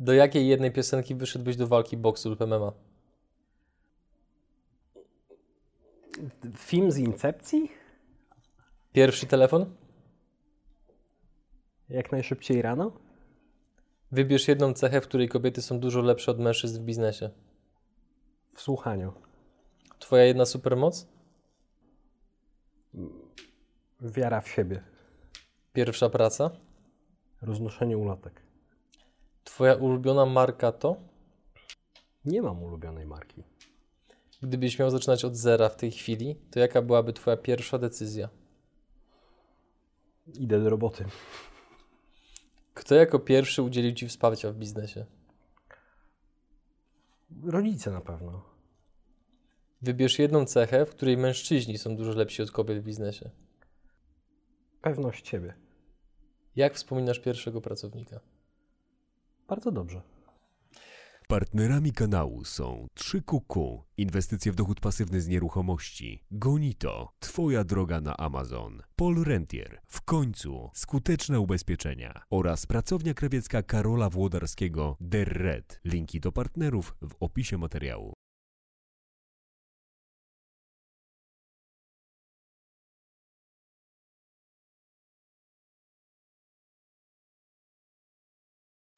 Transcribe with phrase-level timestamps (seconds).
[0.00, 2.72] Do jakiej jednej piosenki wyszedłbyś do walki boksu lub MMA?
[6.56, 7.72] Film z Incepcji?
[8.92, 9.74] Pierwszy telefon?
[11.88, 12.92] Jak najszybciej rano?
[14.12, 17.30] Wybierz jedną cechę, w której kobiety są dużo lepsze od mężczyzn w biznesie.
[18.54, 19.12] W słuchaniu.
[19.98, 21.06] Twoja jedna supermoc?
[24.00, 24.82] Wiara w siebie.
[25.72, 26.50] Pierwsza praca?
[27.42, 28.45] Roznoszenie ulotek.
[29.46, 30.96] Twoja ulubiona marka to?
[32.24, 33.44] Nie mam ulubionej marki.
[34.42, 38.28] Gdybyś miał zaczynać od zera w tej chwili, to jaka byłaby Twoja pierwsza decyzja?
[40.34, 41.04] Idę do roboty.
[42.74, 45.06] Kto jako pierwszy udzielił Ci wsparcia w biznesie?
[47.44, 48.42] Rodzice na pewno.
[49.82, 53.30] Wybierz jedną cechę, w której mężczyźni są dużo lepsi od kobiet w biznesie.
[54.82, 55.54] Pewność siebie.
[56.56, 58.20] Jak wspominasz pierwszego pracownika?
[59.48, 60.02] Bardzo dobrze.
[61.28, 68.82] Partnerami kanału są 3QQ, inwestycje w dochód pasywny z nieruchomości, Gonito, Twoja droga na Amazon,
[68.96, 75.80] Paul Rentier, w końcu skuteczne ubezpieczenia oraz pracownia krawiecka Karola Włodarskiego Der Red.
[75.84, 78.12] Linki do partnerów w opisie materiału.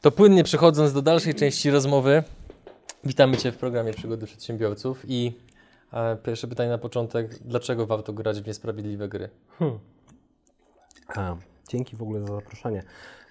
[0.01, 2.23] To płynnie przechodząc do dalszej części rozmowy,
[3.05, 5.33] witamy Cię w programie Przygody Przedsiębiorców i
[5.93, 9.29] e, pierwsze pytanie na początek, dlaczego warto grać w niesprawiedliwe gry?
[9.59, 9.79] Hmm.
[11.17, 11.37] A,
[11.69, 12.83] dzięki w ogóle za zaproszenie.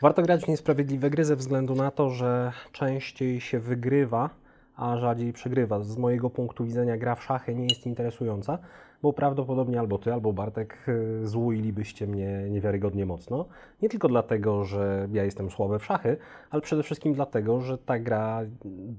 [0.02, 4.30] Warto grać w niesprawiedliwe gry ze względu na to, że częściej się wygrywa,
[4.76, 5.84] a rzadziej przegrywa.
[5.84, 8.60] Z mojego punktu widzenia gra w szachy nie jest interesująca,
[9.02, 13.46] bo prawdopodobnie albo ty, albo Bartek y, złuilibyście mnie niewiarygodnie mocno.
[13.82, 16.18] Nie tylko dlatego, że ja jestem słaby w szachy,
[16.50, 18.42] ale przede wszystkim dlatego, że ta gra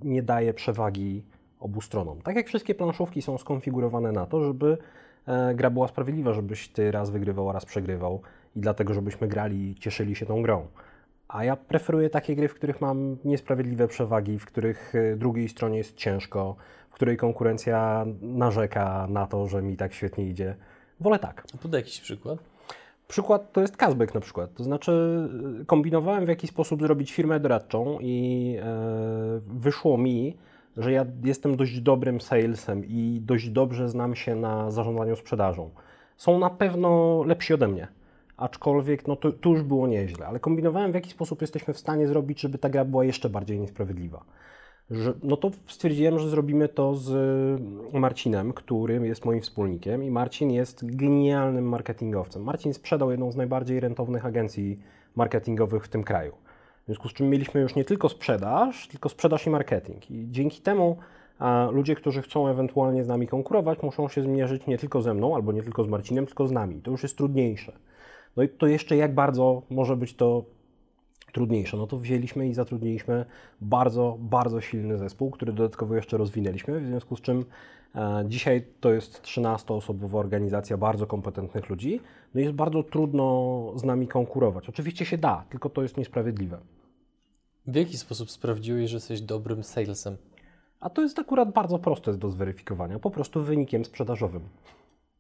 [0.03, 1.23] nie daje przewagi
[1.61, 2.23] obu stronom.
[2.23, 4.79] Tak jak wszystkie planszówki są skonfigurowane na to, żeby
[5.27, 8.21] e, gra była sprawiedliwa, żebyś ty raz wygrywał, raz przegrywał
[8.57, 10.67] i dlatego, żebyśmy grali i cieszyli się tą grą.
[11.29, 15.79] A ja preferuję takie gry, w których mam niesprawiedliwe przewagi, w których y, drugiej stronie
[15.79, 16.57] jest ciężko,
[16.91, 20.57] w której konkurencja narzeka na to, że mi tak świetnie idzie.
[21.01, 21.45] Wolę tak.
[21.55, 22.39] A podaj jakiś przykład.
[23.09, 24.55] Przykład to jest Kazbek na przykład.
[24.55, 24.93] To znaczy
[25.61, 30.37] y, kombinowałem w jaki sposób zrobić firmę doradczą i e, wyszło mi,
[30.77, 35.71] że ja jestem dość dobrym salesem i dość dobrze znam się na zarządzaniu sprzedażą.
[36.17, 37.89] Są na pewno lepsi ode mnie
[38.39, 42.09] aczkolwiek no to, to już było nieźle, ale kombinowałem w jaki sposób jesteśmy w stanie
[42.09, 44.25] zrobić, żeby ta gra była jeszcze bardziej niesprawiedliwa.
[44.91, 47.13] Że, no to stwierdziłem, że zrobimy to z
[47.93, 52.43] Marcinem, który jest moim wspólnikiem i Marcin jest genialnym marketingowcem.
[52.43, 54.79] Marcin sprzedał jedną z najbardziej rentownych agencji
[55.17, 56.33] marketingowych w tym kraju.
[56.83, 60.11] W związku z czym mieliśmy już nie tylko sprzedaż, tylko sprzedaż i marketing.
[60.11, 60.97] I dzięki temu
[61.39, 65.35] a ludzie, którzy chcą ewentualnie z nami konkurować, muszą się zmierzyć nie tylko ze mną,
[65.35, 66.83] albo nie tylko z Marcinem, tylko z nami.
[66.83, 67.73] To już jest trudniejsze.
[68.37, 70.45] No i to jeszcze jak bardzo może być to
[71.33, 71.77] trudniejsze.
[71.77, 73.25] No to wzięliśmy i zatrudniliśmy
[73.61, 77.45] bardzo, bardzo silny zespół, który dodatkowo jeszcze rozwinęliśmy, w związku z czym
[77.95, 82.01] e, dzisiaj to jest 13-osobowa organizacja bardzo kompetentnych ludzi.
[82.35, 84.69] No jest bardzo trudno z nami konkurować.
[84.69, 86.59] Oczywiście się da, tylko to jest niesprawiedliwe.
[87.67, 90.17] W jaki sposób sprawdziłeś, że jesteś dobrym salesem?
[90.81, 94.43] A to jest akurat bardzo proste do zweryfikowania, po prostu wynikiem sprzedażowym.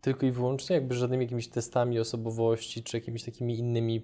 [0.00, 4.02] Tylko i wyłącznie jakby żadnymi jakimiś testami osobowości, czy jakimiś takimi innymi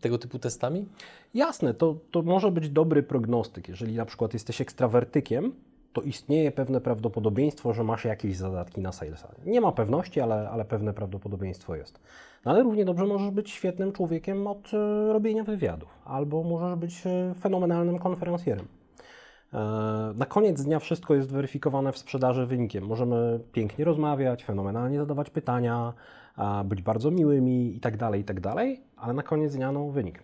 [0.00, 0.86] tego typu testami?
[1.34, 3.68] Jasne, to, to może być dobry prognostyk.
[3.68, 5.52] Jeżeli na przykład jesteś ekstrawertykiem,
[5.92, 9.34] to istnieje pewne prawdopodobieństwo, że masz jakieś zadatki na salesa.
[9.46, 12.00] Nie ma pewności, ale, ale pewne prawdopodobieństwo jest.
[12.44, 17.06] No ale równie dobrze możesz być świetnym człowiekiem od e, robienia wywiadów, albo możesz być
[17.06, 18.66] e, fenomenalnym konferencjerem.
[19.54, 19.58] E,
[20.16, 22.86] na koniec dnia wszystko jest weryfikowane w sprzedaży wynikiem.
[22.86, 25.92] Możemy pięknie rozmawiać, fenomenalnie zadawać pytania,
[26.64, 30.22] być bardzo miłymi i tak dalej, i tak dalej, ale na koniec dnia no wynik.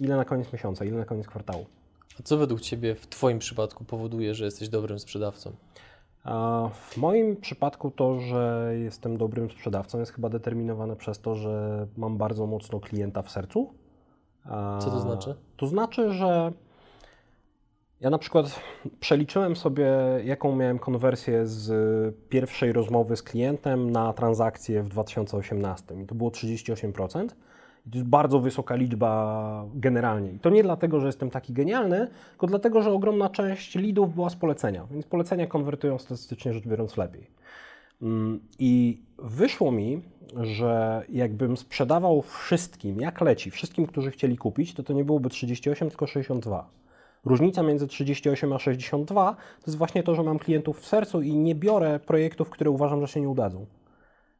[0.00, 1.66] Ile na koniec miesiąca, ile na koniec kwartału.
[2.20, 5.52] A co według Ciebie w Twoim przypadku powoduje, że jesteś dobrym sprzedawcą?
[6.74, 12.18] W moim przypadku to, że jestem dobrym sprzedawcą jest chyba determinowane przez to, że mam
[12.18, 13.74] bardzo mocno klienta w sercu.
[14.80, 15.34] Co to znaczy?
[15.56, 16.52] To znaczy, że
[18.02, 18.60] ja na przykład
[19.00, 19.90] przeliczyłem sobie,
[20.24, 26.30] jaką miałem konwersję z pierwszej rozmowy z klientem na transakcję w 2018 i to było
[26.30, 27.28] 38%.
[27.86, 30.32] I to jest bardzo wysoka liczba generalnie.
[30.32, 34.30] I to nie dlatego, że jestem taki genialny, tylko dlatego, że ogromna część leadów była
[34.30, 34.86] z polecenia.
[34.90, 37.30] Więc polecenia konwertują statystycznie rzecz biorąc lepiej.
[38.02, 40.02] Mm, I wyszło mi,
[40.40, 45.88] że jakbym sprzedawał wszystkim, jak leci, wszystkim, którzy chcieli kupić, to to nie byłoby 38,
[45.88, 46.81] tylko 62
[47.24, 51.36] Różnica między 38 a 62 to jest właśnie to, że mam klientów w sercu i
[51.36, 53.66] nie biorę projektów, które uważam, że się nie udadzą.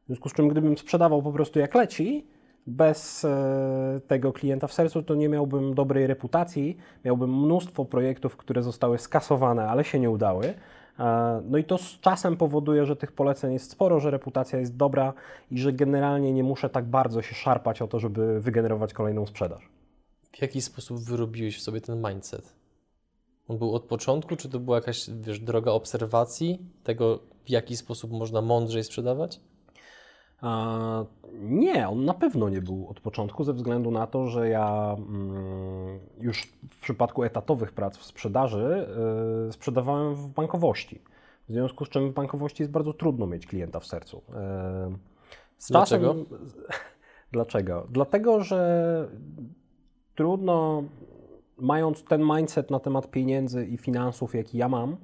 [0.03, 2.27] W związku z czym, gdybym sprzedawał po prostu jak leci,
[2.67, 8.63] bez e, tego klienta w sercu, to nie miałbym dobrej reputacji, miałbym mnóstwo projektów, które
[8.63, 10.53] zostały skasowane, ale się nie udały.
[10.99, 14.77] E, no i to z czasem powoduje, że tych poleceń jest sporo, że reputacja jest
[14.77, 15.13] dobra
[15.51, 19.69] i że generalnie nie muszę tak bardzo się szarpać o to, żeby wygenerować kolejną sprzedaż.
[20.31, 22.62] W jaki sposób wyrobiłeś w sobie ten mindset?
[23.47, 28.11] On był od początku, czy to była jakaś wiesz, droga obserwacji tego, w jaki sposób
[28.11, 29.39] można mądrzej sprzedawać?
[30.41, 34.95] A, nie, on na pewno nie był od początku, ze względu na to, że ja
[34.97, 38.87] mm, już w przypadku etatowych prac w sprzedaży
[39.49, 41.01] y, sprzedawałem w bankowości.
[41.49, 44.17] W związku z czym w bankowości jest bardzo trudno mieć klienta w sercu.
[44.17, 45.13] Y,
[45.69, 46.07] Dlaczego?
[46.07, 46.25] Czasem,
[47.31, 47.87] dlaczego?
[47.89, 49.07] Dlatego, że
[50.15, 50.83] trudno,
[51.63, 54.97] mając ten mindset na temat pieniędzy i finansów, jaki ja mam,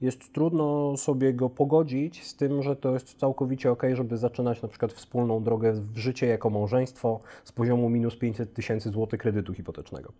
[0.00, 4.68] jest trudno sobie go pogodzić z tym, że to jest całkowicie ok, żeby zaczynać na
[4.68, 10.12] przykład wspólną drogę w życie jako małżeństwo z poziomu minus 500 tysięcy złotych kredytu hipotecznego.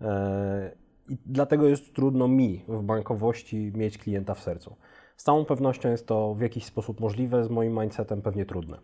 [0.00, 0.70] Eee,
[1.08, 4.76] I dlatego jest trudno mi w bankowości mieć klienta w sercu.
[5.16, 8.78] Z całą pewnością jest to w jakiś sposób możliwe, z moim mindsetem pewnie trudne.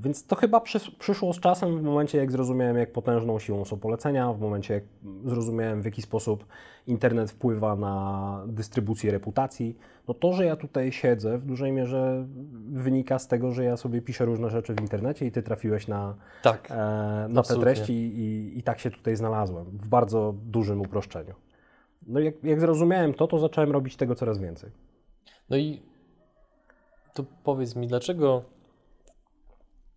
[0.00, 3.78] Więc to chyba przys- przyszło z czasem w momencie, jak zrozumiałem, jak potężną siłą są
[3.78, 4.84] polecenia, w momencie, jak
[5.24, 6.46] zrozumiałem, w jaki sposób
[6.86, 9.78] internet wpływa na dystrybucję reputacji.
[10.08, 12.26] No to, że ja tutaj siedzę, w dużej mierze
[12.72, 16.14] wynika z tego, że ja sobie piszę różne rzeczy w internecie i ty trafiłeś na,
[16.42, 16.70] Tak.
[16.70, 16.74] e,
[17.28, 21.34] na te treści i, i tak się tutaj znalazłem, w bardzo dużym uproszczeniu.
[22.06, 24.70] No i jak, jak zrozumiałem to, to zacząłem robić tego coraz więcej.
[25.50, 25.82] No i
[27.14, 28.53] to powiedz mi, dlaczego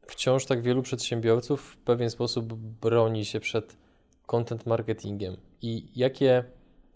[0.07, 3.77] wciąż tak wielu przedsiębiorców w pewien sposób broni się przed
[4.25, 6.43] content marketingiem i jakie,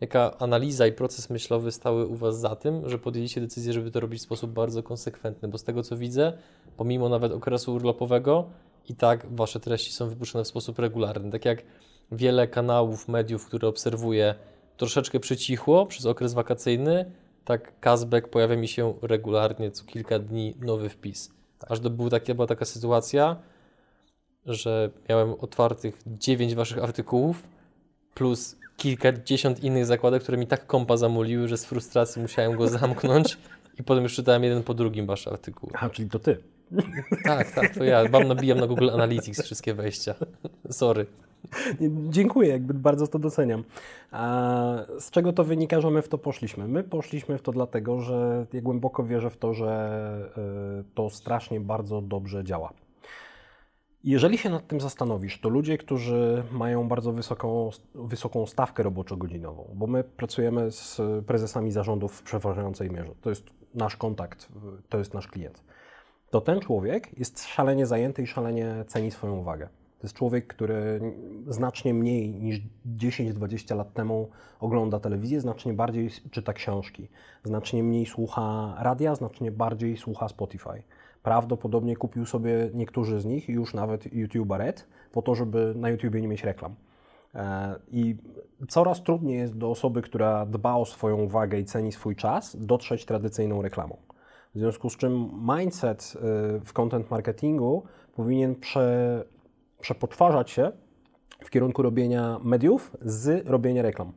[0.02, 4.00] jaka analiza i proces myślowy stały u Was za tym, że podjęliście decyzję, żeby to
[4.00, 6.34] robić w sposób bardzo konsekwentny, bo z tego co widzę,
[6.78, 8.50] pomimo nawet okresu urlopowego,
[8.90, 11.32] i tak Wasze treści są wypuszczane w sposób regularny.
[11.32, 11.64] Tak jak
[12.12, 14.36] wiele kanałów, mediów, które obserwuję,
[14.78, 17.12] troszeczkę przycichło przez okres wakacyjny,
[17.46, 21.32] tak Kazbek pojawia mi się regularnie, co kilka dni nowy wpis.
[21.70, 23.36] Aż do, był takie, była taka sytuacja,
[24.46, 27.44] że miałem otwartych 9 waszych artykułów
[28.14, 33.38] plus kilkadziesiąt innych zakładek, które mi tak kompa zamuliły, że z frustracji musiałem go zamknąć
[33.80, 35.70] i potem już czytałem jeden po drugim wasz artykuł.
[35.74, 36.38] A, czyli to ty.
[37.24, 38.04] Tak, tak, to ja.
[38.12, 40.16] Mam nabijam na Google Analytics wszystkie wejścia.
[40.70, 41.06] Sorry.
[42.10, 43.64] Dziękuję, jakby bardzo to doceniam.
[44.12, 46.68] A z czego to wynika, że my w to poszliśmy?
[46.68, 50.32] My poszliśmy w to dlatego, że ja głęboko wierzę w to, że
[50.82, 52.74] y, to strasznie bardzo dobrze działa.
[54.04, 59.88] Jeżeli się nad tym zastanowisz, to ludzie, którzy mają bardzo wysoką, wysoką stawkę roboczo-godzinową, bo
[59.88, 63.44] my pracujemy z prezesami zarządów w przeważającej mierze, to jest
[63.74, 64.48] nasz kontakt,
[64.90, 65.64] to jest nasz klient,
[66.30, 69.70] to ten człowiek jest szalenie zajęty i szalenie ceni swoją uwagę.
[70.02, 71.02] To jest człowiek, który
[71.48, 72.62] znacznie mniej niż
[72.98, 77.08] 10-20 lat temu ogląda telewizję, znacznie bardziej czyta książki,
[77.44, 80.84] znacznie mniej słucha radia, znacznie bardziej słucha Spotify.
[81.24, 86.22] Prawdopodobnie kupił sobie niektórzy z nich już nawet YouTube'a Red, po to, żeby na YouTubie
[86.22, 86.76] nie mieć reklam.
[87.36, 88.16] E, I
[88.68, 93.06] coraz trudniej jest do osoby, która dba o swoją uwagę i ceni swój czas, dotrzeć
[93.06, 93.98] tradycyjną reklamą.
[94.56, 95.30] W związku z czym
[95.60, 96.20] mindset y,
[96.60, 97.84] w content marketingu
[98.16, 99.24] powinien prze,
[99.82, 100.72] przepoczwarzać się
[101.44, 104.12] w kierunku robienia mediów z robienia reklam.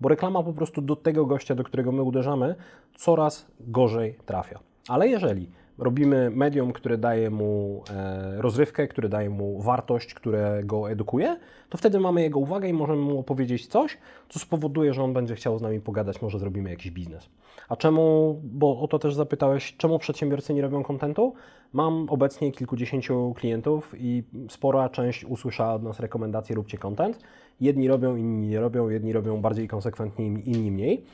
[0.00, 2.54] Bo reklama po prostu do tego gościa, do którego my uderzamy,
[2.94, 4.58] coraz gorzej trafia.
[4.88, 10.90] Ale jeżeli robimy medium, które daje mu e, rozrywkę, które daje mu wartość, które go
[10.90, 11.36] edukuje,
[11.68, 15.34] to wtedy mamy jego uwagę i możemy mu opowiedzieć coś, co spowoduje, że on będzie
[15.34, 17.28] chciał z nami pogadać, może zrobimy jakiś biznes.
[17.68, 21.34] A czemu, bo o to też zapytałeś, czemu przedsiębiorcy nie robią kontentu?
[21.72, 27.18] Mam obecnie kilkudziesięciu klientów i spora część usłyszała od nas rekomendacje róbcie content.
[27.60, 31.04] Jedni robią, inni nie robią, jedni robią bardziej konsekwentnie, inni mniej.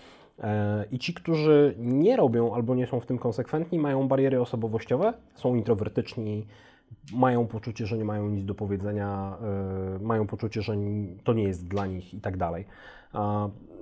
[0.42, 5.14] E, I ci, którzy nie robią albo nie są w tym konsekwentni, mają bariery osobowościowe,
[5.34, 6.46] są introwertyczni,
[7.12, 9.36] mają poczucie, że nie mają nic do powiedzenia,
[9.96, 10.74] e, mają poczucie, że
[11.24, 12.64] to nie jest dla nich i tak dalej.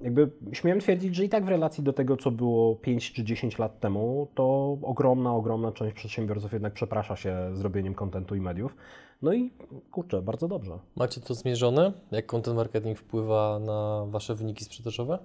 [0.02, 3.58] Jakby śmiem twierdzić, że i tak w relacji do tego, co było 5 czy 10
[3.58, 8.76] lat temu, to ogromna, ogromna część przedsiębiorców jednak przeprasza się zrobieniem kontentu i mediów.
[9.22, 9.50] No i
[9.90, 10.78] kurczę, bardzo dobrze.
[10.96, 11.92] Macie to zmierzone?
[12.10, 15.18] Jak content marketing wpływa na wasze wyniki sprzedażowe?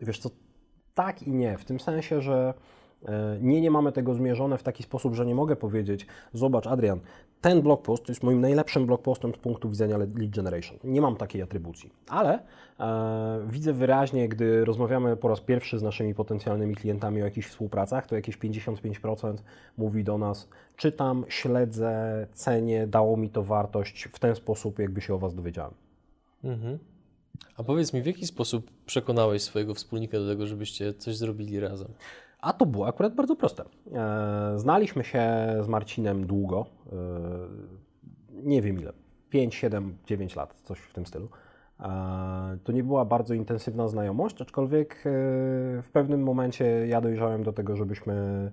[0.00, 0.30] Wiesz co,
[0.94, 2.54] tak i nie, w tym sensie, że
[3.08, 7.00] E, Nie, nie mamy tego zmierzone w taki sposób, że nie mogę powiedzieć, zobacz Adrian,
[7.40, 10.78] ten blog post jest moim najlepszym blog postem z punktu widzenia lead generation.
[10.84, 12.38] Nie mam takiej atrybucji, ale
[12.80, 18.06] e, widzę wyraźnie, gdy rozmawiamy po raz pierwszy z naszymi potencjalnymi klientami o jakichś współpracach,
[18.06, 19.34] to jakieś 55%
[19.78, 25.14] mówi do nas, czytam, śledzę, cenię, dało mi to wartość w ten sposób, jakby się
[25.14, 25.74] o Was dowiedziałem.
[26.44, 26.78] Mhm.
[27.56, 31.88] A powiedz mi, w jaki sposób przekonałeś swojego wspólnika do tego, żebyście coś zrobili razem?
[32.40, 33.64] A to było akurat bardzo proste.
[33.92, 35.22] E, Znaliśmy się
[35.60, 36.96] z Marcinem długo, e,
[38.42, 38.92] nie wiem ile,
[39.30, 41.28] 5, 7, 9 lat, coś w tym stylu.
[41.80, 41.88] E,
[42.64, 45.02] To nie była bardzo intensywna znajomość, aczkolwiek
[45.82, 48.50] w pewnym momencie ja dojrzałem do tego, żebyśmy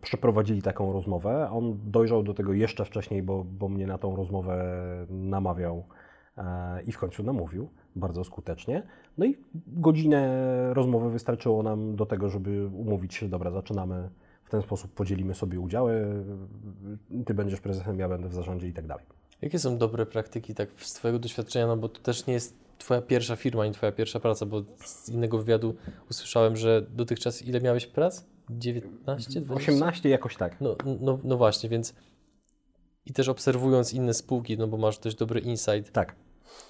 [0.00, 1.48] przeprowadzili taką rozmowę.
[1.50, 4.64] On dojrzał do tego jeszcze wcześniej, bo, bo mnie na tą rozmowę
[5.10, 5.84] namawiał
[6.86, 8.82] i w końcu namówił bardzo skutecznie.
[9.18, 9.36] No i
[9.66, 14.08] godzinę rozmowy wystarczyło nam do tego, żeby umówić się, dobra, zaczynamy
[14.44, 16.24] w ten sposób, podzielimy sobie udziały,
[17.26, 19.04] ty będziesz prezesem, ja będę w zarządzie i tak dalej.
[19.42, 23.02] Jakie są dobre praktyki tak z Twojego doświadczenia, no bo to też nie jest Twoja
[23.02, 25.74] pierwsza firma, nie Twoja pierwsza praca, bo z innego wywiadu
[26.10, 28.24] usłyszałem, że dotychczas ile miałeś prac?
[28.50, 29.40] 19?
[29.40, 29.72] 20?
[29.72, 30.60] 18 jakoś tak.
[30.60, 31.94] No, no, no właśnie, więc
[33.06, 36.14] i też obserwując inne spółki, no bo masz dość dobry insight, Tak.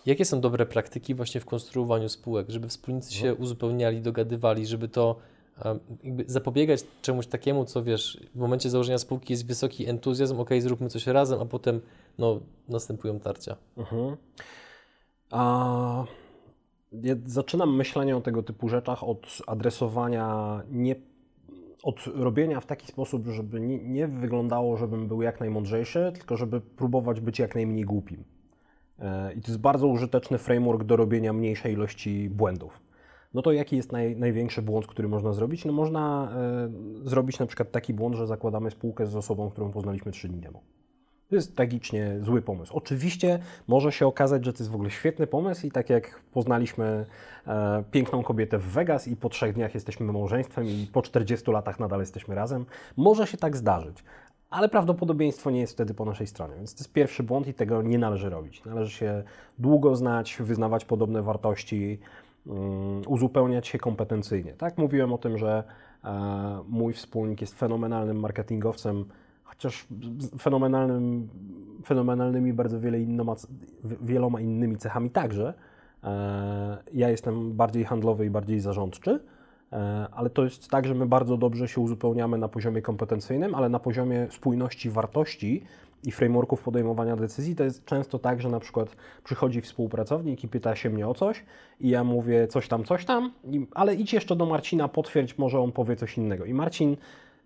[0.06, 5.16] jakie są dobre praktyki właśnie w konstruowaniu spółek, żeby wspólnicy się uzupełniali, dogadywali, żeby to
[6.26, 11.06] zapobiegać czemuś takiemu, co wiesz, w momencie założenia spółki jest wysoki entuzjazm, ok, zróbmy coś
[11.06, 11.80] razem, a potem
[12.18, 13.56] no, następują tarcia.
[13.76, 14.16] Mhm.
[15.30, 16.04] A,
[16.92, 20.96] ja zaczynam myślenie o tego typu rzeczach od adresowania, nie,
[21.82, 27.20] od robienia w taki sposób, żeby nie, wyglądało, żebym był jak najmądrzejszy, tylko żeby próbować
[27.20, 28.24] być jak najmniej głupim.
[28.98, 32.80] E, I to jest bardzo użyteczny framework do robienia mniejszej ilości błędów.
[33.34, 35.64] No to jaki jest naj, największy błąd, który można zrobić?
[35.64, 40.12] No można e, zrobić na przykład taki błąd, że zakładamy spółkę z osobą, którą poznaliśmy
[40.12, 40.60] 3 dni temu.
[41.32, 42.74] To jest tragicznie zły pomysł.
[42.76, 47.06] Oczywiście może się okazać, że to jest w ogóle świetny pomysł i tak jak poznaliśmy
[47.46, 51.80] e, piękną kobietę w Vegas i po trzech dniach jesteśmy małżeństwem i po 40 latach
[51.80, 54.04] nadal jesteśmy razem, może się tak zdarzyć.
[54.50, 57.82] Ale prawdopodobieństwo nie jest wtedy po naszej stronie, więc to jest pierwszy błąd i tego
[57.82, 58.64] nie należy robić.
[58.64, 59.22] Należy się
[59.58, 61.98] długo znać, wyznawać podobne wartości,
[62.46, 64.52] um, uzupełniać się kompetencyjnie.
[64.52, 65.64] Tak, mówiłem o tym, że
[66.04, 69.04] e, mój wspólnik jest fenomenalnym marketingowcem,
[69.52, 69.86] chociaż
[70.38, 71.28] fenomenalnym,
[71.84, 73.36] fenomenalnymi bardzo innoma,
[74.02, 75.54] wieloma innymi cechami także.
[76.04, 79.20] E, Ja jestem bardziej handlowy i bardziej zarządczy,
[79.72, 83.68] e, ale to jest tak, że my bardzo dobrze się uzupełniamy na poziomie kompetencyjnym, ale
[83.68, 85.62] na poziomie spójności wartości
[86.04, 90.76] i frameworków podejmowania decyzji to jest często tak, że na przykład przychodzi współpracownik i pyta
[90.76, 91.44] się mnie o coś
[91.80, 93.32] i ja mówię coś tam, coś tam,
[93.74, 96.44] ale idź jeszcze do Marcina, potwierdź, może on powie coś innego.
[96.44, 96.96] I Marcin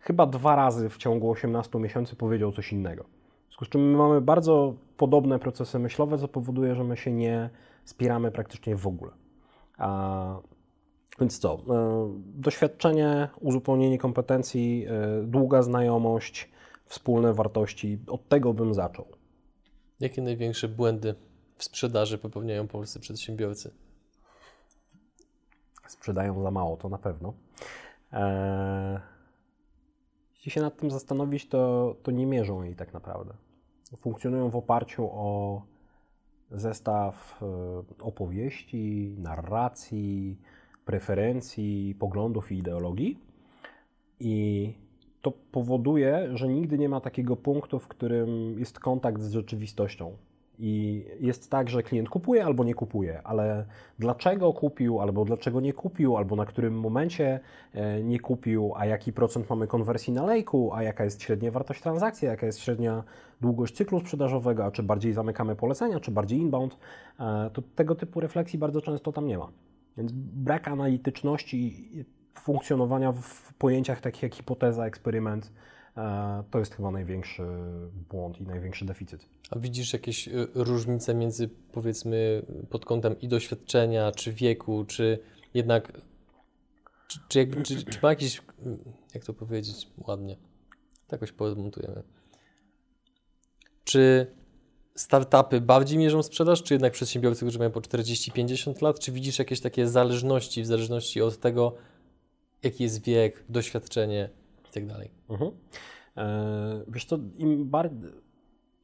[0.06, 3.04] chyba dwa razy w ciągu 18 miesięcy powiedział coś innego.
[3.04, 7.12] W związku z czym my mamy bardzo podobne procesy myślowe, co powoduje, że my się
[7.12, 7.50] nie
[7.84, 9.12] spieramy praktycznie w ogóle.
[9.78, 10.38] A,
[11.20, 11.54] więc co?
[11.54, 16.50] E, Doświadczenie, uzupełnienie kompetencji, e, długa znajomość,
[16.86, 17.98] wspólne wartości.
[18.06, 19.06] Od tego bym zaczął.
[20.00, 21.14] Jakie największe błędy
[21.56, 23.70] w sprzedaży popełniają polscy przedsiębiorcy?
[25.88, 27.34] Sprzedają za mało, to na pewno.
[28.12, 28.98] Eee,
[30.46, 33.34] jeśli się nad tym zastanowić, to, to nie mierzą jej tak naprawdę.
[33.96, 35.62] Funkcjonują w oparciu o
[36.50, 40.38] zestaw e, opowieści, narracji,
[40.84, 43.18] preferencji, poglądów i ideologii.
[44.20, 44.74] I
[45.22, 50.16] to powoduje, że nigdy nie ma takiego punktu, w którym jest kontakt z rzeczywistością.
[50.58, 53.66] I jest tak, że klient kupuje albo nie kupuje, ale
[53.98, 57.40] dlaczego kupił, albo dlaczego nie kupił, albo na którym momencie
[57.72, 61.82] e, nie kupił, a jaki procent mamy konwersji na lejku, a jaka jest średnia wartość
[61.82, 63.04] transakcji, jaka jest średnia
[63.40, 66.78] długość cyklu sprzedażowego, a czy bardziej zamykamy polecenia, czy bardziej inbound,
[67.20, 69.48] e, to tego typu refleksji bardzo często tam nie ma.
[69.96, 71.88] Więc brak analityczności
[72.38, 75.52] funkcjonowania w pojęciach takich jak hipoteza, eksperyment,
[76.50, 77.42] to jest chyba największy
[78.10, 79.28] błąd i największy deficyt.
[79.50, 85.18] A widzisz jakieś y, różnice między powiedzmy pod kątem i doświadczenia, czy wieku, czy
[85.54, 85.92] jednak
[87.08, 88.42] czy, czy, jakby, czy, czy ma jakiś,
[89.14, 90.36] jak to powiedzieć ładnie,
[91.06, 92.02] to jakoś podmontujemy.
[93.84, 94.26] Czy
[94.94, 99.00] startupy bardziej mierzą sprzedaż, czy jednak przedsiębiorcy, którzy mają po 40-50 lat?
[99.00, 101.74] Czy widzisz jakieś takie zależności w zależności od tego,
[102.62, 104.30] jaki jest wiek, doświadczenie
[104.76, 105.10] tak dalej?
[105.28, 105.50] Mhm.
[106.16, 107.06] E, Wiesz
[107.38, 108.10] im bardziej...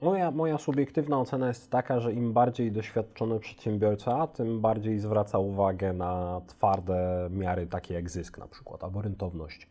[0.00, 5.92] Moja, moja subiektywna ocena jest taka, że im bardziej doświadczony przedsiębiorca, tym bardziej zwraca uwagę
[5.92, 9.68] na twarde miary, takie jak zysk na przykład, albo rentowność.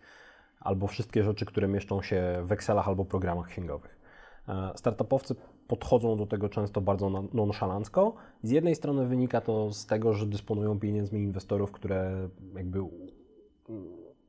[0.60, 4.00] albo wszystkie rzeczy, które mieszczą się w Excelach albo programach księgowych.
[4.48, 5.36] E, Startupowcy
[5.68, 8.16] podchodzą do tego często bardzo nonszalancko.
[8.44, 12.80] Z jednej strony wynika to z tego, że dysponują pieniędzmi inwestorów, które jakby,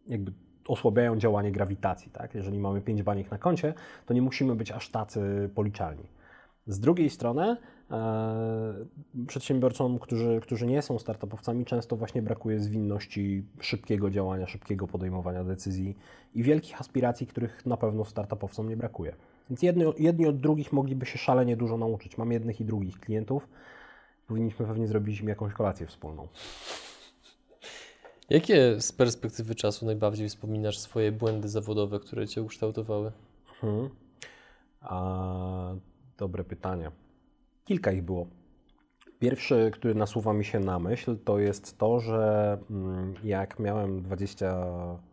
[0.06, 0.32] jakby
[0.69, 2.11] osłabiają działanie grawitacji.
[2.11, 2.35] Tak?
[2.35, 3.75] Jeżeli mamy pięć baniek na koncie,
[4.07, 6.04] to nie musimy być aż tacy policzalni.
[6.66, 7.57] Z drugiej strony
[7.90, 8.75] e,
[9.26, 15.97] przedsiębiorcom, którzy, którzy nie są startupowcami, często właśnie brakuje zwinności, szybkiego działania, szybkiego podejmowania decyzji
[16.35, 19.14] i wielkich aspiracji, których na pewno startupowcom nie brakuje.
[19.50, 22.19] Więc jedni, jedni od drugich mogliby się szalenie dużo nauczyć.
[22.19, 23.49] Mam jednych i drugich klientów.
[24.26, 26.28] Powinniśmy pewnie zrobić im jakąś kolację wspólną.
[28.31, 33.12] Jakie z perspektywy czasu najbardziej wspominasz swoje błędy zawodowe, które cię ukształtowały?
[33.61, 33.88] Hmm.
[34.81, 35.75] A,
[36.19, 36.91] dobre pytanie.
[37.64, 38.26] Kilka ich było.
[39.19, 44.67] Pierwszy, który nasuwa mi się na myśl, to jest to, że mm, jak miałem 20,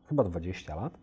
[0.08, 0.98] chyba 20 lat,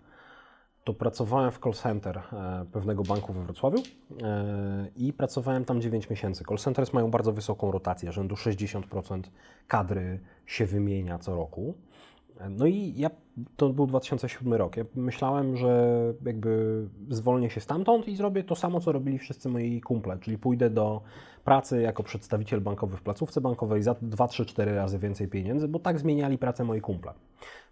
[0.87, 3.79] to pracowałem w call center e, pewnego banku we Wrocławiu
[4.23, 6.45] e, i pracowałem tam 9 miesięcy.
[6.49, 9.23] Call centers mają bardzo wysoką rotację, rzędu 60%
[9.69, 11.75] kadry się wymienia co roku.
[12.51, 13.11] No i ja,
[13.57, 14.77] to był 2007 rok.
[14.77, 19.81] Ja myślałem, że jakby zwolnię się stamtąd i zrobię to samo, co robili wszyscy moi
[19.81, 21.03] kumple, czyli pójdę do
[21.45, 25.79] pracy jako przedstawiciel bankowy w placówce bankowej za 2, 3, 4 razy więcej pieniędzy, bo
[25.79, 27.13] tak zmieniali pracę moi kumple.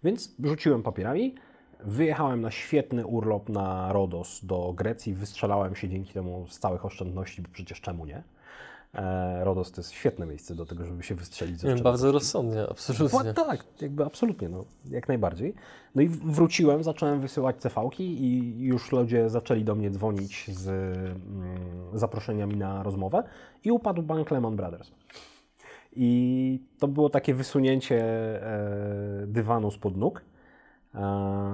[0.03, 1.35] Więc rzuciłem papierami,
[1.83, 7.41] wyjechałem na świetny urlop na Rodos do Grecji, wystrzelałem się dzięki temu z całych oszczędności,
[7.41, 8.23] bo przecież czemu nie?
[8.93, 13.19] E, Rodos to jest świetne miejsce do tego, żeby się wystrzelić Nie, bardzo rozsądnie, absolutnie.
[13.19, 15.53] Ła- Tak, jakby absolutnie, no, jak najbardziej.
[15.95, 21.17] No i wróciłem, zacząłem wysyłać CV-ki i już ludzie zaczęli do mnie dzwonić z mm,
[21.93, 23.23] zaproszeniami na rozmowę
[23.63, 24.91] i upadł bank Lehman Brothers.
[25.95, 30.21] I to było takie wysunięcie e, dywanu spod nóg,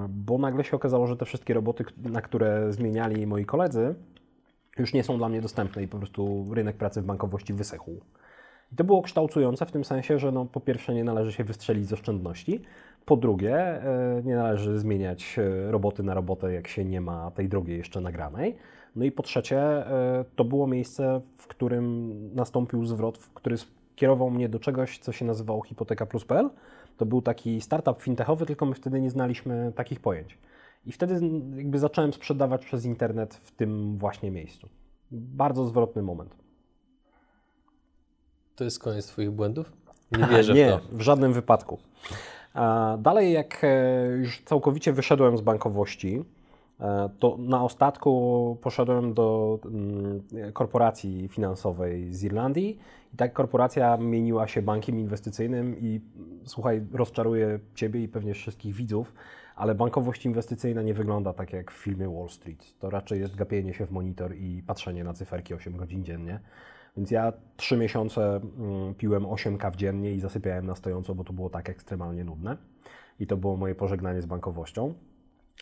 [0.08, 3.94] bo nagle się okazało, że te wszystkie roboty, na które zmieniali moi koledzy,
[4.78, 8.00] już nie są dla mnie dostępne i po prostu rynek pracy w bankowości wysechł.
[8.72, 11.88] I to było kształtujące w tym sensie, że no, po pierwsze nie należy się wystrzelić
[11.88, 12.62] z oszczędności,
[13.04, 17.48] po drugie e, nie należy zmieniać e, roboty na robotę, jak się nie ma tej
[17.48, 18.56] drugiej jeszcze nagranej.
[18.96, 24.48] No i po trzecie e, to było miejsce, w którym nastąpił zwrot, który skierował mnie
[24.48, 26.50] do czegoś, co się nazywało Hipoteka Plus.pl.
[26.96, 30.38] To był taki startup fintechowy, tylko my wtedy nie znaliśmy takich pojęć.
[30.86, 31.20] I wtedy
[31.56, 34.68] jakby zacząłem sprzedawać przez internet w tym właśnie miejscu.
[35.10, 36.36] Bardzo zwrotny moment.
[38.56, 39.72] To jest koniec Twoich błędów?
[40.18, 40.96] Nie wierzę nie, w to.
[40.96, 41.78] w żadnym wypadku.
[42.54, 46.24] A Dalej, jak e, już całkowicie wyszedłem z bankowości,
[47.18, 52.78] to na ostatku poszedłem do mm, korporacji finansowej z Irlandii
[53.14, 56.00] i ta korporacja mieniła się bankiem inwestycyjnym i
[56.44, 59.14] słuchaj, rozczaruję Ciebie i pewnie wszystkich widzów,
[59.56, 62.78] ale bankowość inwestycyjna nie wygląda tak jak w filmie Wall Street.
[62.78, 66.40] To raczej jest gapienie się w monitor i patrzenie na cyferki 8 godzin dziennie.
[66.96, 71.32] Więc ja trzy miesiące mm, piłem 8 kaw dziennie i zasypiałem na stojąco, bo to
[71.32, 72.56] było tak ekstremalnie nudne.
[73.20, 74.94] I to było moje pożegnanie z bankowością.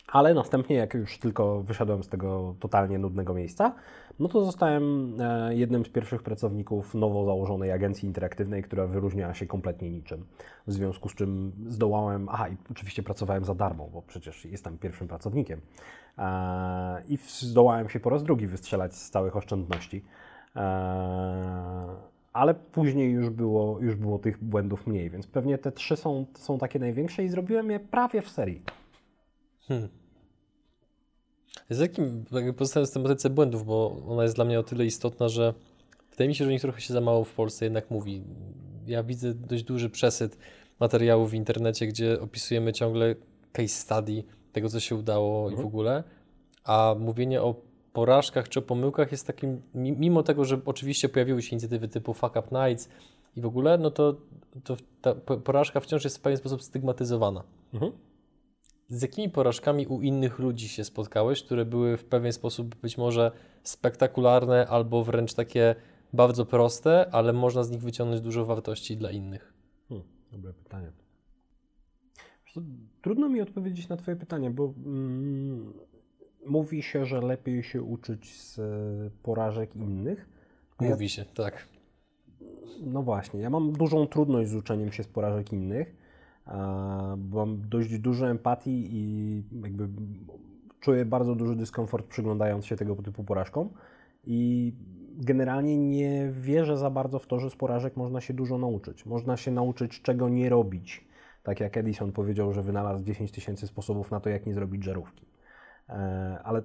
[0.07, 3.75] Ale następnie, jak już tylko wyszedłem z tego totalnie nudnego miejsca,
[4.19, 9.45] no to zostałem e, jednym z pierwszych pracowników nowo założonej agencji interaktywnej, która wyróżniała się
[9.45, 10.25] kompletnie niczym.
[10.67, 15.07] W związku z czym zdołałem, aha, i oczywiście pracowałem za darmo, bo przecież jestem pierwszym
[15.07, 15.61] pracownikiem.
[16.17, 20.03] E, I zdołałem się po raz drugi wystrzelać z całych oszczędności.
[20.55, 26.25] Eee, ale później już było, już było tych błędów mniej, więc pewnie te trzy są,
[26.33, 28.61] są takie największe i zrobiłem je prawie w serii.
[31.69, 35.29] Z jakim, jakby pozostając w tematyce błędów, bo ona jest dla mnie o tyle istotna,
[35.29, 35.53] że
[36.11, 38.23] wydaje mi się, że o nich trochę się za mało w Polsce jednak mówi.
[38.87, 40.37] Ja widzę dość duży przesyt
[40.79, 43.15] materiałów w internecie, gdzie opisujemy ciągle
[43.51, 46.03] case study tego, co się udało i w ogóle,
[46.63, 47.55] a mówienie o
[47.93, 52.13] porażkach czy o pomyłkach jest takim, mi- mimo tego, że oczywiście pojawiły się inicjatywy typu
[52.13, 52.89] Fuck Up Nights
[53.35, 54.15] i w ogóle, no to,
[54.63, 57.43] to ta po- porażka wciąż jest w pewien sposób stygmatyzowana.
[57.73, 57.91] Mhm.
[58.91, 63.31] Z jakimi porażkami u innych ludzi się spotkałeś, które były w pewien sposób być może
[63.63, 65.75] spektakularne albo wręcz takie
[66.13, 69.53] bardzo proste, ale można z nich wyciągnąć dużo wartości dla innych?
[69.89, 70.91] Hmm, dobre pytanie.
[73.01, 75.73] Trudno mi odpowiedzieć na Twoje pytanie, bo mm,
[76.45, 78.63] mówi się, że lepiej się uczyć z e,
[79.23, 80.29] porażek innych.
[80.77, 81.67] A ja Mówi się, tak.
[82.81, 86.00] No właśnie, ja mam dużą trudność z uczeniem się z porażek innych,
[87.17, 89.89] bo mam dość dużo empatii i jakby
[90.79, 93.69] czuję bardzo duży dyskomfort przyglądając się tego typu porażkom
[94.23, 94.73] i
[95.17, 99.05] generalnie nie wierzę za bardzo w to, że z porażek można się dużo nauczyć.
[99.05, 101.05] Można się nauczyć czego nie robić,
[101.43, 105.25] Tak jak Edison powiedział, że wynalazł 10 tysięcy sposobów na to, jak nie zrobić żarówki.
[105.89, 105.93] E,
[106.43, 106.61] ale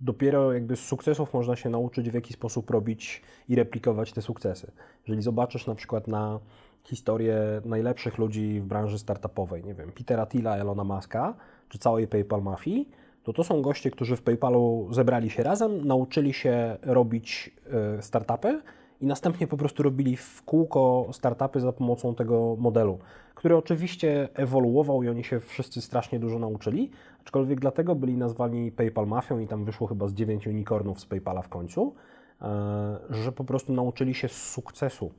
[0.00, 4.72] dopiero jakby z sukcesów można się nauczyć, w jaki sposób robić i replikować te sukcesy.
[5.06, 6.40] Jeżeli zobaczysz na przykład na
[6.84, 11.34] historię najlepszych ludzi w branży startupowej, nie wiem, Petera Tilla, Elona Muska,
[11.68, 12.88] czy całej PayPal mafii,
[13.22, 17.50] to to są goście, którzy w PayPalu zebrali się razem, nauczyli się robić
[17.98, 18.60] e, startupy
[19.00, 22.98] i następnie po prostu robili w kółko startupy za pomocą tego modelu,
[23.34, 26.90] który oczywiście ewoluował i oni się wszyscy strasznie dużo nauczyli,
[27.20, 31.42] aczkolwiek dlatego byli nazwani PayPal mafią i tam wyszło chyba z dziewięć unicornów z PayPala
[31.42, 31.94] w końcu,
[32.42, 35.12] e, że po prostu nauczyli się sukcesu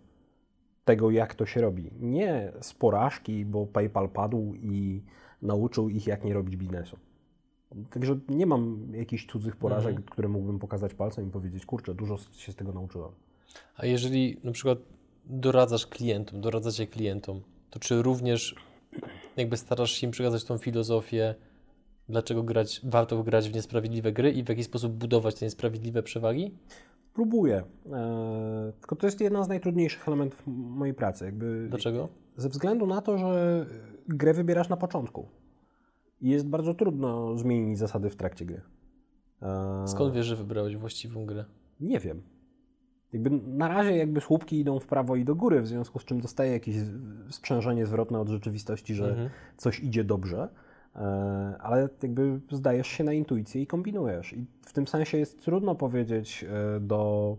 [0.92, 1.92] tego, jak to się robi.
[2.00, 5.02] Nie z porażki, bo PayPal padł i
[5.42, 6.98] nauczył ich, jak nie robić biznesu.
[7.90, 10.08] Także nie mam jakichś cudzych porażek, Mhm.
[10.12, 13.12] które mógłbym pokazać palcem i powiedzieć, kurczę, dużo się z tego nauczyłem.
[13.78, 14.80] A jeżeli na przykład
[15.26, 18.56] doradzasz klientom, doradzacie klientom, to czy również
[19.38, 21.36] jakby starasz się im przekazać tą filozofię,
[22.10, 26.52] dlaczego grać, warto grać w niesprawiedliwe gry i w jaki sposób budować te niesprawiedliwe przewagi?
[27.14, 27.56] Próbuję.
[27.58, 31.26] Eee, tylko to jest jedna z najtrudniejszych elementów mojej pracy.
[31.26, 32.10] Jakby Dlaczego?
[32.38, 33.66] Ze względu na to, że
[34.08, 35.28] grę wybierasz na początku.
[36.22, 38.62] I jest bardzo trudno zmienić zasady w trakcie gry.
[39.42, 41.46] Eee, Skąd wiesz, że wybrałeś właściwą grę?
[41.80, 42.22] Nie wiem.
[43.14, 46.22] Jakby na razie jakby słupki idą w prawo i do góry, w związku z czym
[46.22, 46.76] dostaję jakieś
[47.30, 49.30] sprzężenie zwrotne od rzeczywistości, że Mhm.
[49.58, 50.50] coś idzie dobrze, e,
[51.60, 54.34] ale jakby zdajesz się na intuicję i kombinujesz.
[54.34, 57.38] I w tym sensie jest trudno powiedzieć e, do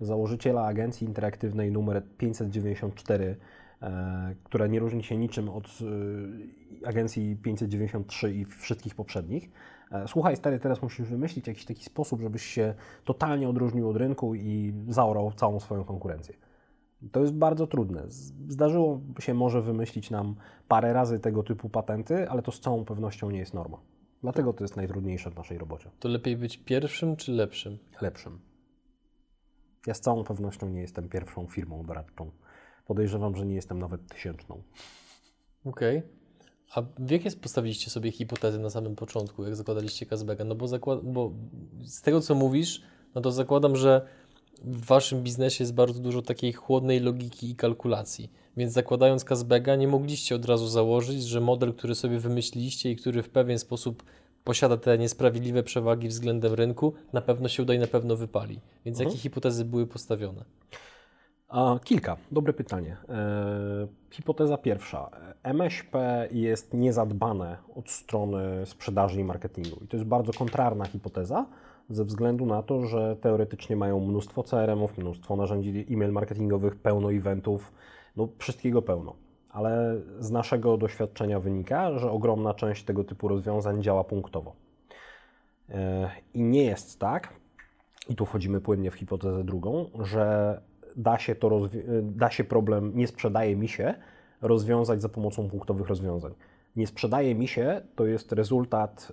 [0.00, 3.36] założyciela agencji interaktywnej numer 594,
[3.82, 9.50] e, która nie różni się niczym od e, agencji 593 i wszystkich poprzednich.
[9.92, 14.34] E, Słuchaj, stary, teraz musisz wymyślić jakiś taki sposób, żebyś się totalnie odróżnił od rynku
[14.34, 16.34] i zaorał całą swoją konkurencję.
[17.12, 18.04] To jest bardzo trudne.
[18.48, 20.34] Zdarzyło się może wymyślić nam
[20.68, 23.78] parę razy tego typu patenty, ale to z całą pewnością nie jest norma.
[24.22, 25.90] Dlatego to jest najtrudniejsze w naszej robocie.
[26.00, 27.78] To lepiej być pierwszym czy lepszym?
[28.00, 28.40] Lepszym.
[29.86, 32.30] Ja z całą pewnością nie jestem pierwszą firmą doradczą.
[32.86, 34.62] Podejrzewam, że nie jestem nawet tysięczną.
[35.64, 36.02] Okej.
[36.74, 40.44] A w jakie postawiliście sobie hipotezy na samym początku, jak zakładaliście Kazbega?
[40.44, 41.32] No bo, zakład- bo
[41.84, 42.82] z tego, co mówisz,
[43.14, 44.06] no to zakładam, że
[44.64, 48.32] w waszym biznesie jest bardzo dużo takiej chłodnej logiki i kalkulacji.
[48.56, 53.22] Więc zakładając Kazbega, nie mogliście od razu założyć, że model, który sobie wymyśliliście i który
[53.22, 54.02] w pewien sposób
[54.44, 58.60] posiada te niesprawiedliwe przewagi względem rynku, na pewno się uda i na pewno wypali.
[58.84, 59.08] Więc Mhm.
[59.10, 60.44] jakie hipotezy były postawione?
[61.48, 62.16] A, kilka.
[62.32, 62.96] Dobre pytanie.
[63.08, 65.10] E, hipoteza pierwsza.
[65.42, 69.84] MŚP jest niezadbane od strony sprzedaży i marketingu.
[69.84, 71.46] I to jest bardzo kontrarna hipoteza,
[71.90, 77.72] ze względu na to, że teoretycznie mają mnóstwo CRM-ów, mnóstwo narzędzi e-mail marketingowych, pełno eventów,
[78.16, 79.14] no wszystkiego pełno.
[79.50, 84.52] Ale z naszego doświadczenia wynika, że ogromna część tego typu rozwiązań działa punktowo.
[85.68, 87.34] E, I nie jest tak,
[88.08, 90.60] i tu wchodzimy płynnie w hipotezę drugą, że
[90.96, 93.94] da się, to rozwi- da się problem, nie sprzedaje mi się,
[94.42, 96.34] rozwiązać za pomocą punktowych rozwiązań.
[96.76, 99.12] Nie sprzedaje mi się to jest rezultat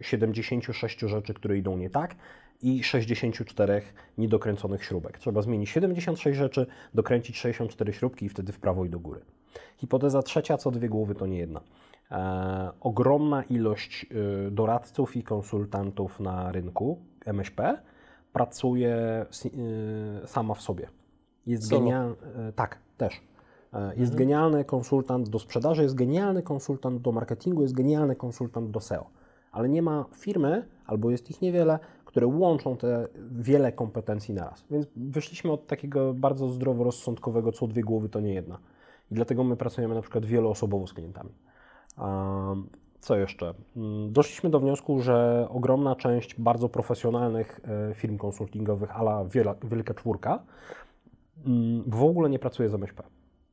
[0.00, 2.16] y, 76 rzeczy, które idą nie tak
[2.62, 3.82] i 64
[4.18, 5.18] niedokręconych śrubek.
[5.18, 9.20] Trzeba zmienić 76 rzeczy, dokręcić 64 śrubki i wtedy w prawo i do góry.
[9.76, 11.60] Hipoteza trzecia, co dwie głowy to nie jedna.
[12.10, 14.06] E, ogromna ilość
[14.46, 17.78] y, doradców i konsultantów na rynku MŚP
[18.32, 19.26] pracuje
[20.24, 20.88] y, sama w sobie.
[21.46, 21.80] Jest Solo.
[21.80, 22.16] genialny.
[22.56, 23.20] Tak, też.
[23.72, 28.80] E, Jest genialny konsultant do sprzedaży, jest genialny konsultant do marketingu, jest genialny konsultant do
[28.80, 29.06] SEO.
[29.52, 34.64] Ale nie ma firmy, albo jest ich niewiele, które łączą te wiele kompetencji naraz.
[34.70, 38.58] Więc wyszliśmy od takiego bardzo zdroworozsądkowego, co dwie głowy to nie jedna.
[39.10, 41.30] I dlatego my pracujemy na przykład wieloosobowo z klientami.
[43.00, 43.54] Co jeszcze?
[43.76, 49.24] Mm, Doszliśmy do wniosku, że ogromna część bardzo profesjonalnych e, firm konsultingowych, ala
[49.64, 50.42] Wielka Czwórka,
[51.46, 53.02] mm, w ogóle nie pracuje z MŚP.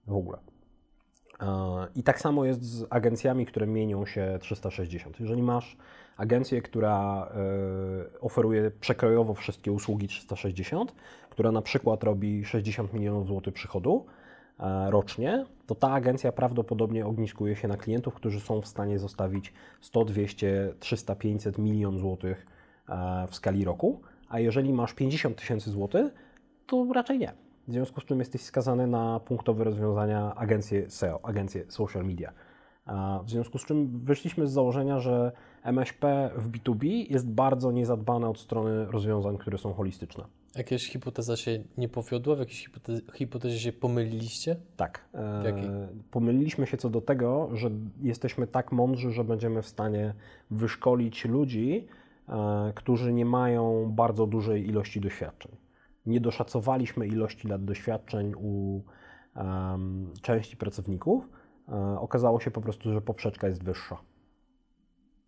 [0.08, 0.38] W ogóle.
[1.42, 5.20] E, I tak samo jest z agencjami, które mienią się 360.
[5.20, 5.78] Jeżeli masz
[6.18, 7.28] agencję, która
[8.16, 10.96] e, oferuje przekrojowo wszystkie usługi 360,
[11.30, 14.06] która na przykład robi 60 milionów złotych przychodu
[14.60, 19.54] e, rocznie, to ta agencja prawdopodobnie ogniskuje się na klientów, którzy są w stanie zostawić
[19.82, 22.46] 100, 200, 300, 500 milion złotych
[23.28, 26.14] w skali roku, a jeżeli masz 50 tysięcy złotych,
[26.68, 27.47] to raczej nie.
[27.68, 32.34] W związku z czym jesteś skazany na punktowe rozwiązania agencje SEO, agencje social media.
[33.24, 35.32] W związku z czym wyszliśmy z założenia, że
[35.64, 40.24] MŚP w B2B jest bardzo niezadbane od strony rozwiązań, które są holistyczne.
[40.56, 42.36] Jakaś hipoteza się nie powiodła?
[42.36, 42.70] W jakiejś
[43.14, 44.56] hipotezie, się pomyliliście?
[44.78, 45.06] Tak.
[45.14, 47.70] E, pomyliliśmy się co do tego, że
[48.02, 50.14] jesteśmy tak mądrzy, że będziemy w stanie
[50.52, 51.88] wyszkolić ludzi,
[52.30, 55.52] e, którzy nie mają bardzo dużej ilości doświadczeń.
[56.08, 58.82] Nie doszacowaliśmy ilości lat doświadczeń u
[59.36, 61.30] em, części pracowników.
[61.70, 63.98] E, okazało się po prostu, że poprzeczka jest wyższa.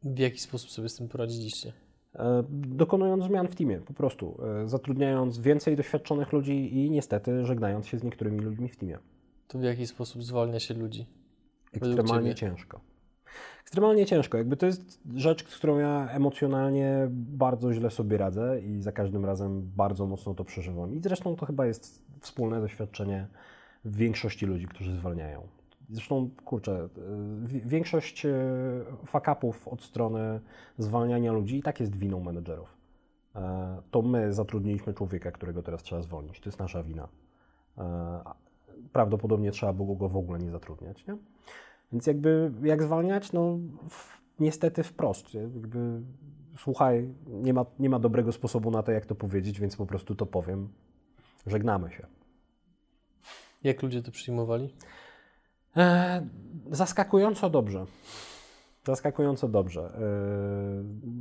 [0.03, 1.73] W jaki sposób sobie z tym poradziliście?
[2.15, 7.87] E, dokonując zmian w teamie, po prostu e, zatrudniając więcej doświadczonych ludzi i niestety żegnając
[7.87, 8.97] się z niektórymi ludźmi w teamie.
[9.47, 11.05] To w jaki sposób zwalnia się ludzi?
[11.73, 12.81] Ekstremalnie ciężko.
[13.61, 14.37] Ekstremalnie ciężko.
[14.37, 19.25] Jakby to jest rzecz, z którą ja emocjonalnie bardzo źle sobie radzę i za każdym
[19.25, 20.93] razem bardzo mocno to przeżywam.
[20.93, 23.27] I zresztą to chyba jest wspólne doświadczenie
[23.85, 25.47] większości ludzi, którzy zwalniają.
[25.89, 26.89] Zresztą, kurczę,
[27.43, 28.31] wi- większość y,
[29.05, 30.39] fuck-upów od strony
[30.77, 32.77] zwalniania ludzi i tak jest winą menedżerów.
[33.35, 36.39] E, To my zatrudniliśmy człowieka, którego teraz trzeba zwolnić.
[36.39, 37.07] To jest nasza wina.
[37.77, 38.21] E,
[38.93, 41.07] Prawdopodobnie trzeba było go w ogóle nie zatrudniać.
[41.07, 41.17] Nie?
[41.91, 43.32] Więc jakby jak zwalniać?
[43.32, 43.58] No
[43.89, 45.34] w, niestety wprost.
[45.34, 46.02] Jakby,
[46.58, 50.15] słuchaj, nie ma, nie ma dobrego sposobu na to, jak to powiedzieć, więc po prostu
[50.15, 50.69] to powiem.
[51.47, 52.08] Żegnamy się.
[53.63, 54.73] Jak ludzie to przyjmowali?
[55.78, 56.28] E,
[56.71, 57.86] zaskakująco dobrze.
[58.84, 59.82] Zaskakująco dobrze.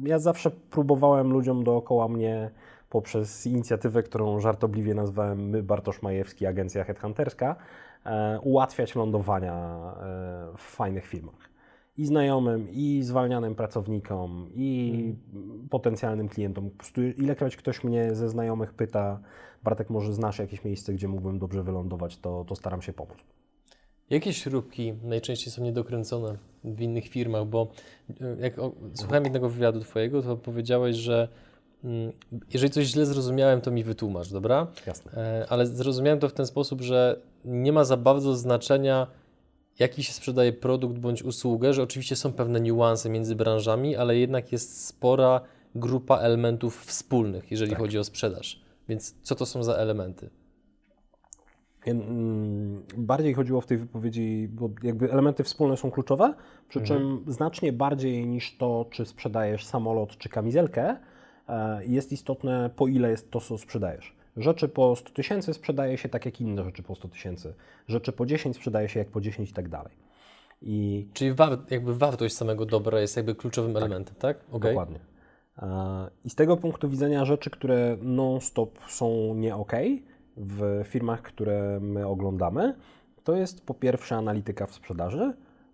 [0.04, 2.50] E, ja zawsze próbowałem ludziom dookoła mnie
[2.90, 7.56] poprzez inicjatywę, którą żartobliwie nazwałem My Bartosz Majewski, agencja headhunterska,
[8.42, 11.48] ułatwiać lądowania e, w fajnych firmach.
[11.96, 15.14] I znajomym, i zwalnianym pracownikom, i
[15.70, 16.70] potencjalnym klientom.
[16.70, 19.20] Po prostu ilekroć ktoś mnie ze znajomych pyta,
[19.62, 23.18] Bartek, może znasz jakieś miejsce, gdzie mógłbym dobrze wylądować, to, to staram się pomóc.
[24.10, 27.46] Jakie śrubki najczęściej są niedokręcone w innych firmach?
[27.46, 27.68] Bo
[28.10, 31.28] y, jak o, słuchałem jednego wywiadu Twojego, to powiedziałeś, że
[32.54, 34.66] jeżeli coś źle zrozumiałem, to mi wytłumacz, dobra?
[34.86, 35.12] Jasne.
[35.12, 39.06] E, Ale zrozumiałem to w ten sposób, że nie ma za bardzo znaczenia,
[39.78, 44.52] jaki się sprzedaje produkt bądź usługę, że oczywiście są pewne niuanse między branżami, ale jednak
[44.52, 45.40] jest spora
[45.74, 47.80] grupa elementów wspólnych, jeżeli Tak.
[47.80, 48.60] chodzi o sprzedaż.
[48.88, 50.30] Więc co to są za elementy?
[51.86, 56.34] Mm, Bardziej chodziło w tej wypowiedzi, bo jakby elementy wspólne są kluczowe,
[56.68, 60.96] przy czym znacznie bardziej niż to, czy sprzedajesz samolot czy kamizelkę,
[61.86, 64.16] jest istotne, po ile jest to, co sprzedajesz.
[64.36, 67.54] Rzeczy po 100 tysięcy sprzedaje się tak jak inne rzeczy po 100 tysięcy.
[67.88, 69.92] Rzeczy po 10 sprzedaje się jak po 10 i tak dalej.
[70.62, 74.36] I Czyli war, jakby wartość samego dobra jest jakby kluczowym elementem, tak?
[74.52, 74.70] Okej.
[74.70, 75.00] Dokładnie.
[75.58, 79.72] E, I z tego punktu widzenia rzeczy, które non-stop są nie ok
[80.36, 82.74] w firmach, które my oglądamy,
[83.24, 85.32] to jest po pierwsze analityka w sprzedaży,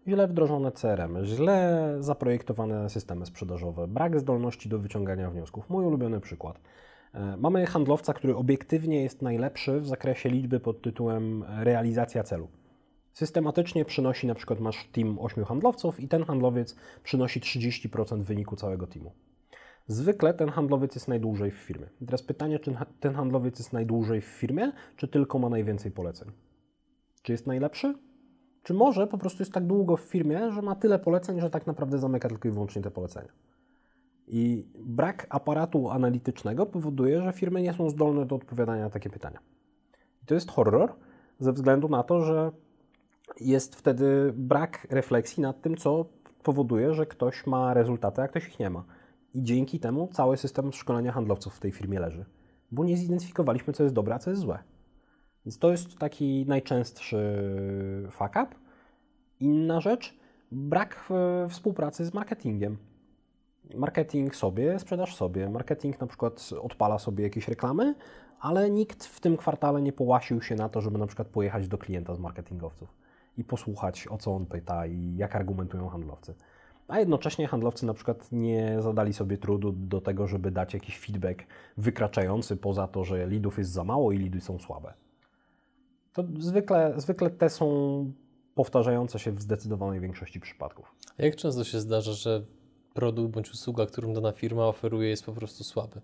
[0.08, 5.70] źle wdrożone CRM, źle zaprojektowane systemy sprzedażowe, brak zdolności do wyciągania wniosków.
[5.70, 6.60] Mój ulubiony przykład.
[7.14, 12.48] E, Mamy handlowca, który obiektywnie jest najlepszy w zakresie liczby pod tytułem realizacja celu
[13.14, 18.86] systematycznie przynosi, na przykład masz team 8 handlowców i ten handlowiec przynosi 30% wyniku całego
[18.86, 19.12] teamu.
[19.86, 21.86] Zwykle ten handlowiec jest najdłużej w firmie.
[22.06, 26.32] Teraz pytanie, czy ten handlowiec jest najdłużej w firmie, czy tylko ma najwięcej poleceń?
[27.22, 27.94] Czy jest najlepszy?
[28.64, 31.66] Czy może po prostu jest tak długo w firmie, że ma tyle poleceń, że tak
[31.66, 33.32] naprawdę zamyka tylko i wyłącznie te polecenia?
[34.26, 39.38] I brak aparatu analitycznego powoduje, że firmy nie są zdolne do odpowiadania na takie pytania.
[40.22, 40.92] I to jest horror
[41.38, 42.50] ze względu na to, że
[43.40, 46.04] jest wtedy brak refleksji nad tym, co
[46.42, 48.84] powoduje, że ktoś ma rezultaty, a ktoś ich nie ma.
[49.34, 52.24] I dzięki temu cały system szkolenia handlowców w tej firmie leży,
[52.72, 54.58] bo nie zidentyfikowaliśmy, co jest dobre, a co jest złe.
[55.46, 57.18] Więc to jest taki najczęstszy
[58.10, 58.46] fuck up.
[59.40, 60.16] Inna rzecz,
[60.52, 61.08] brak
[61.48, 62.76] współpracy z marketingiem.
[63.74, 65.50] Marketing sobie, sprzedaż sobie.
[65.50, 67.94] Marketing na przykład odpala sobie jakieś reklamy,
[68.40, 71.78] ale nikt w tym kwartale nie połasił się na to, żeby na przykład pojechać do
[71.78, 72.94] klienta z marketingowców
[73.38, 76.34] i posłuchać, o co on pyta i jak argumentują handlowcy.
[76.88, 81.42] A jednocześnie handlowcy na przykład nie zadali sobie trudu do tego, żeby dać jakiś feedback
[81.76, 84.94] wykraczający poza to, że lidów jest za mało i lidy są słabe.
[86.14, 88.12] To zwykle, zwykle te są
[88.54, 90.94] powtarzające się w zdecydowanej większości przypadków.
[91.18, 92.44] Jak często się zdarza, że
[92.94, 96.00] produkt bądź usługa, którą dana firma oferuje, jest po prostu słaby?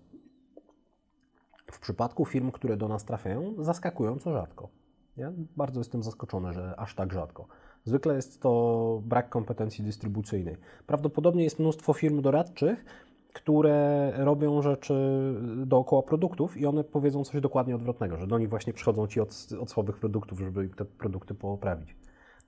[1.71, 4.69] W przypadku firm, które do nas trafiają, zaskakująco rzadko.
[5.17, 7.47] Ja bardzo jestem zaskoczony, że aż tak rzadko.
[7.85, 10.57] Zwykle jest to brak kompetencji dystrybucyjnej.
[10.87, 12.85] Prawdopodobnie jest mnóstwo firm doradczych,
[13.33, 14.93] które robią rzeczy
[15.65, 19.47] dookoła produktów i one powiedzą coś dokładnie odwrotnego, że do nich właśnie przychodzą ci od,
[19.59, 21.95] od słabych produktów, żeby te produkty poprawić.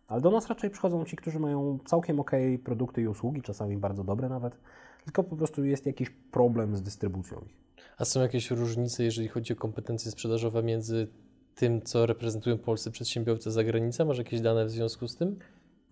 [0.08, 2.32] Ale do nas raczej przychodzą ci, którzy mają całkiem ok
[2.64, 4.58] produkty i usługi, czasami bardzo dobre nawet,
[5.06, 7.64] tylko po prostu jest jakiś problem z dystrybucją ich.
[7.98, 11.08] A są jakieś różnice, jeżeli chodzi o kompetencje sprzedażowe między
[11.56, 14.06] tym, co reprezentują polscy przedsiębiorcy za granicą?
[14.06, 15.40] Masz jakieś dane w związku z tym?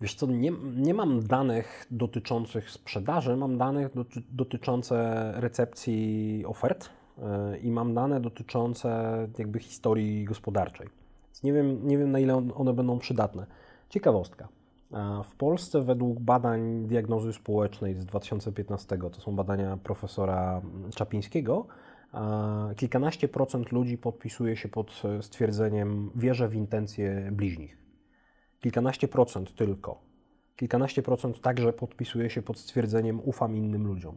[0.02, 3.58] Wiesz co, nie, nie mam danych dotyczących sprzedaży, mam
[3.94, 10.88] doty, dotyczące recepcji ofert yy, i mam dane dotyczące jakby historii gospodarczej.
[11.26, 13.46] Więc nie wiem, nie wiem na ile one będą przydatne.
[13.88, 14.48] Ciekawostka.
[15.24, 20.62] W Polsce według badań diagnozy społecznej z 2015, to są badania profesora
[20.94, 21.66] Czapińskiego,
[22.76, 27.81] kilkanaście procent ludzi podpisuje się pod stwierdzeniem wierzę w intencje bliźnich.
[28.62, 30.00] Kilkanaście procent tylko.
[30.56, 34.16] Kilkanaście procent także podpisuje się pod stwierdzeniem ufam innym ludziom.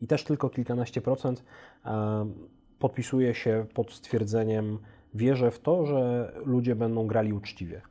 [0.00, 1.44] I też tylko kilkanaście procent
[2.78, 4.78] podpisuje się pod stwierdzeniem
[5.14, 7.82] wierzę w to, że ludzie będą grali uczciwie.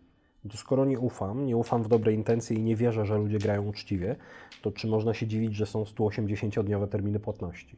[0.52, 3.68] To skoro nie ufam, nie ufam w dobre intencje i nie wierzę, że ludzie grają
[3.68, 4.16] uczciwie,
[4.62, 7.78] to czy można się dziwić, że są 180-dniowe terminy płatności?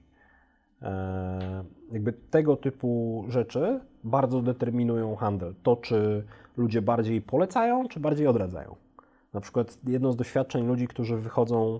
[0.81, 5.55] Eee, jakby tego typu rzeczy bardzo determinują handel.
[5.63, 6.25] To, czy
[6.57, 8.75] ludzie bardziej polecają, czy bardziej odradzają.
[9.33, 11.79] Na przykład jedno z doświadczeń ludzi, którzy wychodzą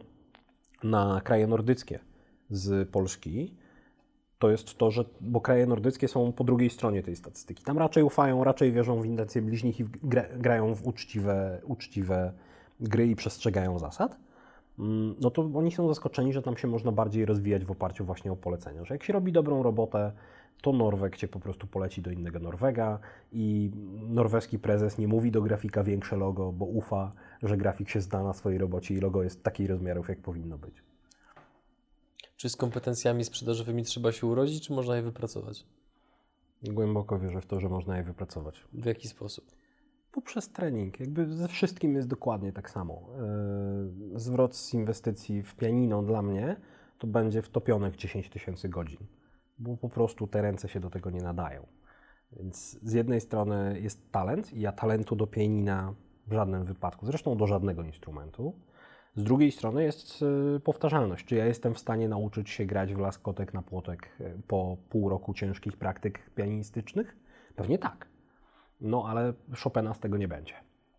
[0.84, 2.00] na kraje nordyckie
[2.50, 3.56] z Polski,
[4.40, 7.64] to jest to, że bo kraje nordyckie są po drugiej stronie tej statystyki.
[7.64, 12.34] Tam raczej ufają, raczej wierzą w intencje bliźnich i gra, grają w uczciwe, uczciwe
[12.80, 14.18] gry i przestrzegają zasad.
[14.80, 18.32] Mm, no to oni są zaskoczeni, że tam się można bardziej rozwijać w oparciu właśnie
[18.32, 18.86] o polecenia.
[18.86, 20.12] Że jak się robi dobrą robotę,
[20.62, 23.00] to Norweg cię po prostu poleci do innego Norwega
[23.32, 23.72] i
[24.08, 27.12] norweski prezes nie mówi do grafika większe logo, bo ufa,
[27.44, 30.84] że grafik się zna na swojej robocie i logo jest takich rozmiarów, jak powinno być.
[32.38, 35.66] Czy z kompetencjami sprzedażowymi trzeba się urodzić, czy można je wypracować?
[36.64, 38.64] Głęboko wierzę w to, że można je wypracować.
[38.74, 39.46] W jaki sposób?
[40.16, 41.00] Poprzez trening.
[41.00, 43.02] Jakby ze wszystkim jest dokładnie tak samo.
[44.14, 46.56] Yy, zwrot z inwestycji w pianino dla mnie
[47.00, 49.00] to będzie wtopionych 10 tysięcy godzin,
[49.60, 51.68] bo po prostu te ręce się do tego nie nadają.
[52.32, 55.94] Więc z jednej strony jest talent i ja talentu do pianina
[56.28, 58.54] w żadnym wypadku, zresztą do żadnego instrumentu,
[59.16, 60.22] z drugiej strony jest
[60.56, 61.26] y, powtarzalność.
[61.26, 65.10] Czy ja jestem w stanie nauczyć się grać w laskotek na płotek y, po pół
[65.10, 67.16] roku ciężkich praktyk pianistycznych?
[67.56, 68.15] Pewnie tak.
[68.86, 70.54] No ale Chopina z tego nie będzie.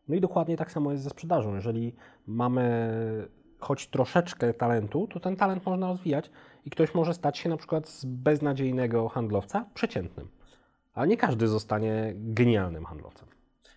[0.08, 1.54] No i dokładnie tak samo jest ze sprzedażą.
[1.54, 1.94] Jeżeli
[2.26, 6.30] mamy choć troszeczkę talentu, to ten talent można rozwijać
[6.64, 10.28] i ktoś może stać się na przykład z beznadziejnego handlowca przeciętnym.
[10.94, 13.28] Ale nie każdy zostanie genialnym handlowcem.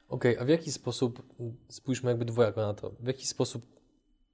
[0.10, 1.24] Okej, okay, a w jaki sposób,
[1.68, 3.66] spójrzmy jakby dwojako na to, w jaki sposób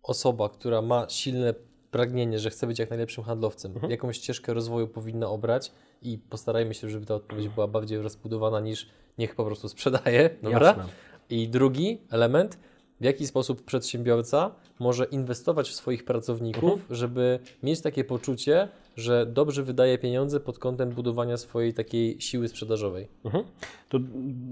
[0.04, 1.54] osoba, która ma silne
[1.96, 3.92] pragnienie, że chce być jak najlepszym handlowcem, mhm.
[3.92, 8.90] jaką ścieżkę rozwoju powinna obrać i postarajmy się, żeby ta odpowiedź była bardziej rozbudowana niż
[9.18, 10.68] niech po prostu sprzedaje, dobra?
[10.68, 10.86] Jasne.
[11.30, 12.58] I drugi element,
[13.02, 16.82] w jaki sposób przedsiębiorca może inwestować w swoich pracowników, mhm.
[16.90, 23.08] żeby mieć takie poczucie, że dobrze wydaje pieniądze pod kątem budowania swojej takiej siły sprzedażowej.
[23.26, 23.44] Mhm.
[23.90, 23.98] To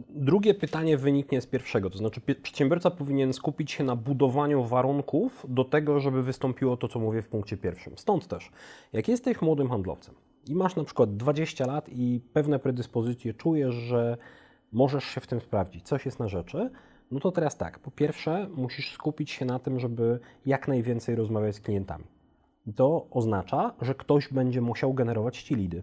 [0.09, 5.63] drugie pytanie wyniknie z pierwszego, to znaczy przedsiębiorca powinien skupić się na budowaniu warunków do
[5.63, 7.97] tego, żeby wystąpiło to, co mówię w punkcie pierwszym.
[7.97, 8.51] Stąd też,
[8.93, 10.15] jak jesteś młodym handlowcem
[10.47, 14.17] i masz na przykład 20 lat i pewne predyspozycje czujesz, że
[14.71, 16.69] możesz się w tym sprawdzić, coś jest na rzeczy,
[17.13, 21.55] no to teraz tak, po pierwsze musisz skupić się na tym, żeby jak najwięcej rozmawiać
[21.55, 22.03] z klientami.
[22.75, 25.81] To oznacza, że ktoś będzie musiał generować ci lidy.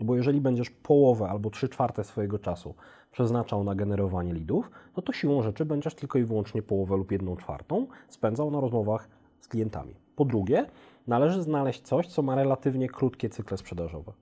[0.00, 2.74] Bo jeżeli będziesz połowę albo trzy czwarte swojego czasu
[3.12, 7.36] przeznaczał na generowanie lidów, no to siłą rzeczy będziesz tylko i wyłącznie połowę lub jedną
[7.36, 9.08] czwartą spędzał na rozmowach
[9.40, 9.94] z klientami.
[10.16, 10.66] Po drugie,
[11.06, 14.12] należy znaleźć coś, co ma relatywnie krótkie cykle sprzedażowe.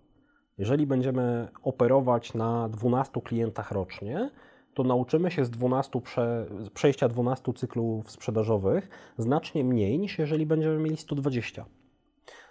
[0.59, 4.31] Jeżeli będziemy operować na 12 klientach rocznie,
[4.75, 10.79] to nauczymy się z 12 prze, przejścia 12 cyklów sprzedażowych znacznie mniej niż jeżeli będziemy
[10.79, 11.65] mieli 120.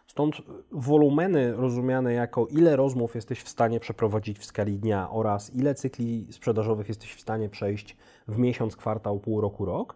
[0.07, 0.35] Stąd
[0.71, 6.27] wolumeny rozumiane jako ile rozmów jesteś w stanie przeprowadzić w skali dnia oraz ile cykli
[6.31, 9.95] sprzedażowych jesteś w stanie przejść w miesiąc, kwartał, pół roku, rok,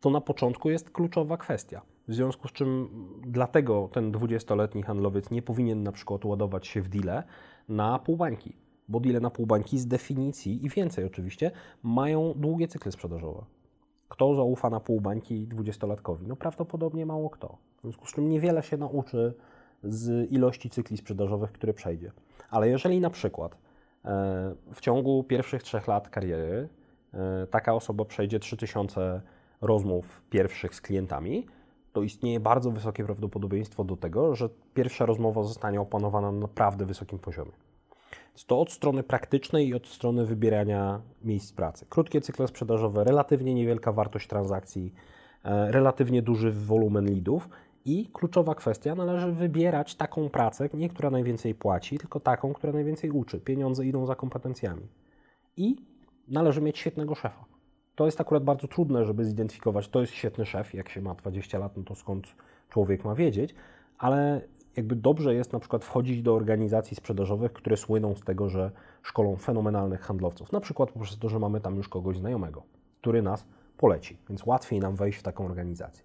[0.00, 1.82] to na początku jest kluczowa kwestia.
[2.08, 2.88] W związku z czym
[3.26, 7.22] dlatego ten 20-letni handlowiec nie powinien na przykład ładować się w deale
[7.68, 11.50] na półbańki, bo deale na półbańki z definicji i więcej oczywiście
[11.82, 13.44] mają długie cykle sprzedażowe.
[14.08, 16.26] Kto zaufa na pół bańki dwudziestolatkowi?
[16.26, 17.56] No prawdopodobnie mało kto.
[17.78, 19.34] W związku z czym niewiele się nauczy
[19.84, 22.12] z ilości cykli sprzedażowych, które przejdzie.
[22.50, 23.58] Ale jeżeli na przykład e,
[24.74, 26.68] w ciągu pierwszych trzech lat kariery
[27.14, 29.20] e, taka osoba przejdzie 3000
[29.60, 31.46] rozmów pierwszych z klientami,
[31.92, 37.18] to istnieje bardzo wysokie prawdopodobieństwo do tego, że pierwsza rozmowa zostanie opanowana na naprawdę wysokim
[37.18, 37.52] poziomie.
[38.46, 41.86] To od strony praktycznej i od strony wybierania miejsc pracy.
[41.88, 44.94] Krótkie cykle sprzedażowe, relatywnie niewielka wartość transakcji,
[45.44, 47.48] e, relatywnie duży wolumen lidów
[47.84, 53.10] I kluczowa kwestia, należy wybierać taką pracę, nie która najwięcej płaci, tylko taką, która najwięcej
[53.10, 53.40] uczy.
[53.40, 54.86] Pieniądze idą za kompetencjami.
[55.56, 55.76] I
[56.28, 57.44] należy mieć świetnego szefa.
[57.94, 61.58] To jest akurat bardzo trudne, żeby zidentyfikować, to jest świetny szef, jak się ma 20
[61.58, 62.26] lat, no to skąd
[62.68, 63.54] człowiek ma wiedzieć,
[63.98, 64.40] ale
[64.76, 68.70] jakby dobrze jest na przykład wchodzić do organizacji sprzedażowych, które słyną z tego, że
[69.02, 70.52] szkolą fenomenalnych handlowców.
[70.52, 72.62] Na przykład poprzez to, że mamy tam już kogoś znajomego,
[73.00, 73.46] który nas
[73.76, 76.04] poleci, więc łatwiej nam wejść w taką organizację.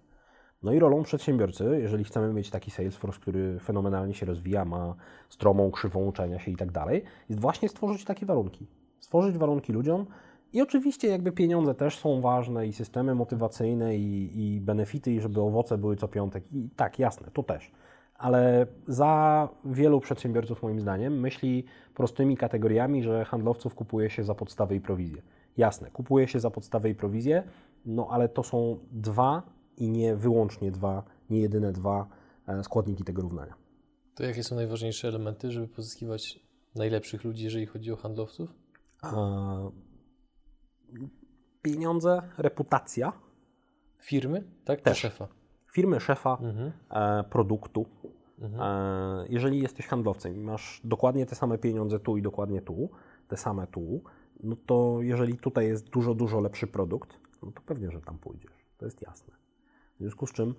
[0.62, 4.94] No i rolą przedsiębiorcy, jeżeli chcemy mieć taki Salesforce, który fenomenalnie się rozwija, ma
[5.28, 8.66] stromą krzywą uczenia się i tak dalej, jest właśnie stworzyć takie warunki.
[9.00, 10.06] Stworzyć warunki ludziom
[10.52, 15.40] i oczywiście jakby pieniądze też są ważne i systemy motywacyjne i, i benefity, i żeby
[15.40, 16.52] owoce były co piątek.
[16.52, 17.70] I tak, jasne, to też.
[18.18, 21.64] Ale za wielu przedsiębiorców moim zdaniem myśli
[21.94, 25.22] prostymi kategoriami, że handlowców kupuje się za podstawę i prowizję.
[25.56, 27.42] Jasne, kupuje się za podstawę i prowizję,
[27.86, 29.42] no ale to są dwa
[29.76, 32.08] i nie wyłącznie dwa, nie jedyne dwa
[32.46, 33.54] e, składniki tego równania.
[34.14, 36.40] To jakie są najważniejsze elementy, żeby pozyskiwać
[36.74, 38.54] najlepszych ludzi, jeżeli chodzi o handlowców?
[41.62, 43.12] Pieniądze, reputacja.
[43.98, 44.80] Firmy, tak?
[44.80, 44.96] Też.
[44.96, 45.37] Czy szefa.
[45.78, 46.72] Firmy, szefa, Mhm.
[46.90, 47.86] e, produktu.
[48.40, 48.62] Mhm.
[48.62, 52.88] E, jeżeli jesteś handlowcem i masz dokładnie te same pieniądze tu i dokładnie tu,
[53.28, 54.02] te same tu,
[54.42, 58.52] no to jeżeli tutaj jest dużo, dużo lepszy produkt, no to pewnie, że tam pójdziesz.
[58.78, 59.34] To jest jasne.
[59.96, 60.54] W związku z czym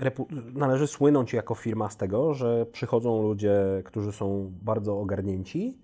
[0.00, 5.78] repu- należy słynąć jako firma z tego, że przychodzą ludzie, którzy są bardzo ogarnięci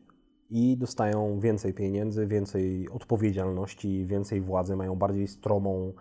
[0.51, 5.93] i dostają więcej pieniędzy, więcej odpowiedzialności, więcej władzy, mają bardziej stromą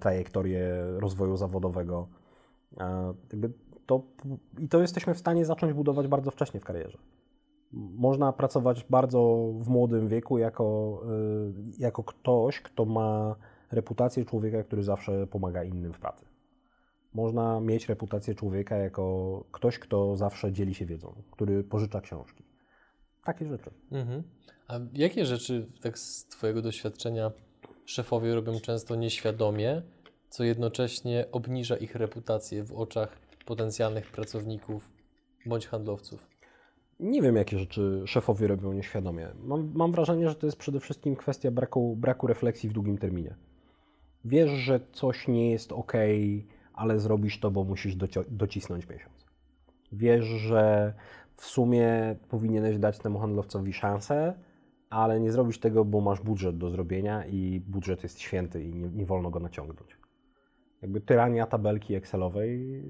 [0.00, 0.68] trajektorię
[0.98, 2.08] rozwoju zawodowego.
[2.80, 3.14] E,
[3.86, 4.02] to,
[4.58, 6.98] I to jesteśmy w stanie zacząć budować bardzo wcześnie w karierze.
[7.72, 11.00] Można pracować bardzo w młodym wieku jako,
[11.78, 13.36] y, jako ktoś, kto ma
[13.70, 16.24] reputację człowieka, który zawsze pomaga innym w pracy.
[17.14, 22.44] Można mieć reputację człowieka jako ktoś, kto zawsze dzieli się wiedzą, który pożycza książki.
[23.24, 23.70] Takie rzeczy.
[23.92, 24.22] Mhm.
[24.68, 27.30] A jakie rzeczy, tak z Twojego doświadczenia,
[27.84, 29.82] szefowie robią często nieświadomie,
[30.28, 34.90] co jednocześnie obniża ich reputację w oczach potencjalnych pracowników
[35.46, 36.26] bądź handlowców?
[37.00, 39.28] Nie wiem, jakie rzeczy szefowie robią nieświadomie.
[39.44, 43.34] Mam, mam wrażenie, że to jest przede wszystkim kwestia braku, braku refleksji w długim terminie.
[44.24, 45.92] Wiesz, że coś nie jest ok,
[46.74, 47.96] ale zrobisz to, bo musisz
[48.30, 49.26] docisnąć miesiąc.
[49.92, 50.94] Wiesz, że
[51.36, 54.34] w sumie powinieneś dać temu handlowcowi szansę,
[54.90, 58.88] ale nie zrobisz tego, bo masz budżet do zrobienia i budżet jest święty i nie,
[58.88, 59.96] nie wolno go naciągnąć.
[60.82, 62.82] Jakby tyrania tabelki Excelowej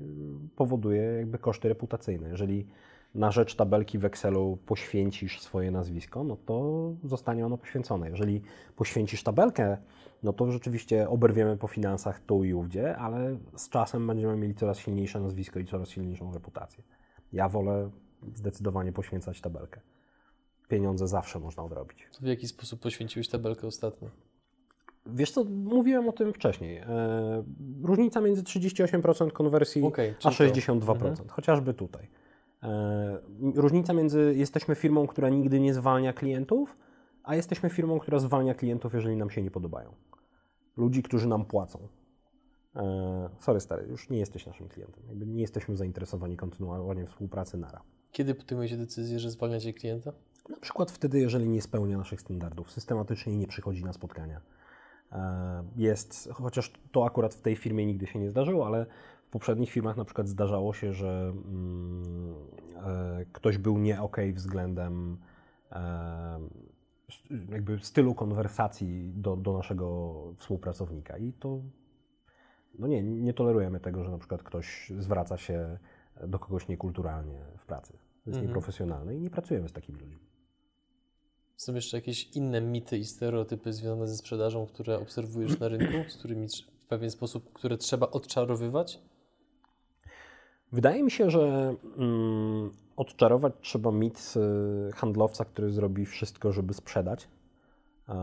[0.56, 2.28] powoduje jakby koszty reputacyjne.
[2.28, 2.66] Jeżeli
[3.14, 8.10] na rzecz tabelki w Excelu poświęcisz swoje nazwisko, no to zostanie ono poświęcone.
[8.10, 8.42] Jeżeli
[8.76, 9.78] poświęcisz tabelkę,
[10.22, 14.78] no to rzeczywiście oberwiemy po finansach tu i ówdzie, ale z czasem będziemy mieli coraz
[14.78, 16.84] silniejsze nazwisko i coraz silniejszą reputację.
[17.32, 17.90] Ja wolę
[18.34, 19.80] zdecydowanie poświęcać tabelkę.
[20.70, 21.98] Pieniądze zawsze można odrobić.
[22.12, 24.08] To w jaki sposób poświęciłeś tabelkę ostatnio?
[25.06, 26.76] Wiesz co, mówiłem o tym wcześniej.
[26.78, 27.44] E,
[27.82, 30.60] różnica między 38% konwersji Okej, a czyli to.
[30.60, 31.28] 62%, Mhm.
[31.28, 32.08] chociażby tutaj.
[32.62, 33.18] E,
[33.54, 36.76] różnica między jesteśmy firmą, która nigdy nie zwalnia klientów,
[37.22, 39.94] a jesteśmy firmą, która zwalnia klientów, jeżeli nam się nie podobają.
[40.76, 41.88] Ludzi, którzy nam płacą.
[42.76, 45.02] E, sorry stary, już nie jesteś naszym klientem.
[45.08, 47.82] Jakby nie jesteśmy zainteresowani kontynuowaniem współpracy nara.
[48.12, 50.12] Kiedy podejmujecie decyzję, że zwalniacie klienta?
[50.50, 54.40] Na przykład wtedy, jeżeli nie spełnia naszych standardów, systematycznie nie przychodzi na spotkania.
[55.12, 58.86] E, Jest, chociaż to akurat w tej firmie nigdy się nie zdarzyło, ale
[59.26, 62.34] w poprzednich firmach na przykład zdarzało się, że mm,
[62.76, 65.18] e, ktoś był nie ok względem
[65.72, 66.40] e,
[67.48, 71.60] jakby stylu konwersacji do, do naszego współpracownika i to
[72.78, 75.78] no nie, nie tolerujemy tego, że na przykład ktoś zwraca się
[76.26, 77.92] do kogoś niekulturalnie w pracy.
[77.92, 78.46] To jest Mhm.
[78.46, 80.29] nieprofesjonalne i nie pracujemy z takimi ludźmi.
[81.60, 86.16] Są jeszcze jakieś inne mity i stereotypy związane ze sprzedażą, które obserwujesz na rynku, z
[86.16, 86.46] którymi
[86.80, 89.00] w pewien sposób, które trzeba odczarowywać?
[90.72, 94.34] Wydaje mi się, że mm, odczarować trzeba mit
[94.88, 97.28] y, handlowca, który zrobi wszystko, żeby sprzedać.
[98.08, 98.14] E,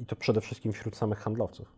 [0.00, 1.72] I to przede wszystkim wśród samych handlowców.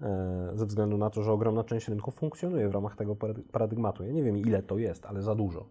[0.00, 4.04] E, ze względu na to, że ogromna część rynku funkcjonuje w ramach tego parady- paradygmatu.
[4.04, 5.66] Ja nie wiem, ile to jest, ale za dużo.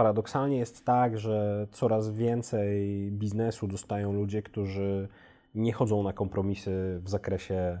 [0.00, 5.08] Paradoksalnie jest tak, że coraz więcej biznesu dostają ludzie, którzy
[5.54, 7.80] nie chodzą na kompromisy w zakresie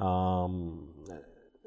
[0.00, 0.86] um,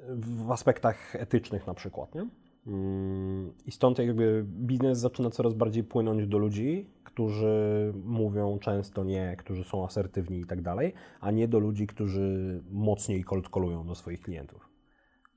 [0.10, 2.28] w aspektach etycznych na przykład, nie?
[2.68, 9.36] Mm, I stąd jakby biznes zaczyna coraz bardziej płynąć do ludzi, którzy mówią często nie,
[9.38, 13.50] którzy są asertywni i tak dalej, a nie do ludzi, którzy mocniej cold
[13.88, 14.75] do swoich klientów.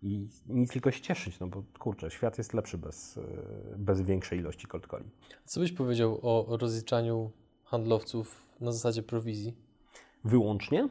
[0.03, 3.23] I nic tylko się cieszyć, no bo kurczę, świat jest lepszy bez, e,
[3.79, 5.11] bez większej ilości cold calli.
[5.45, 7.31] Co byś powiedział o rozliczaniu
[7.65, 9.57] handlowców na zasadzie prowizji?
[10.25, 10.89] Wyłącznie?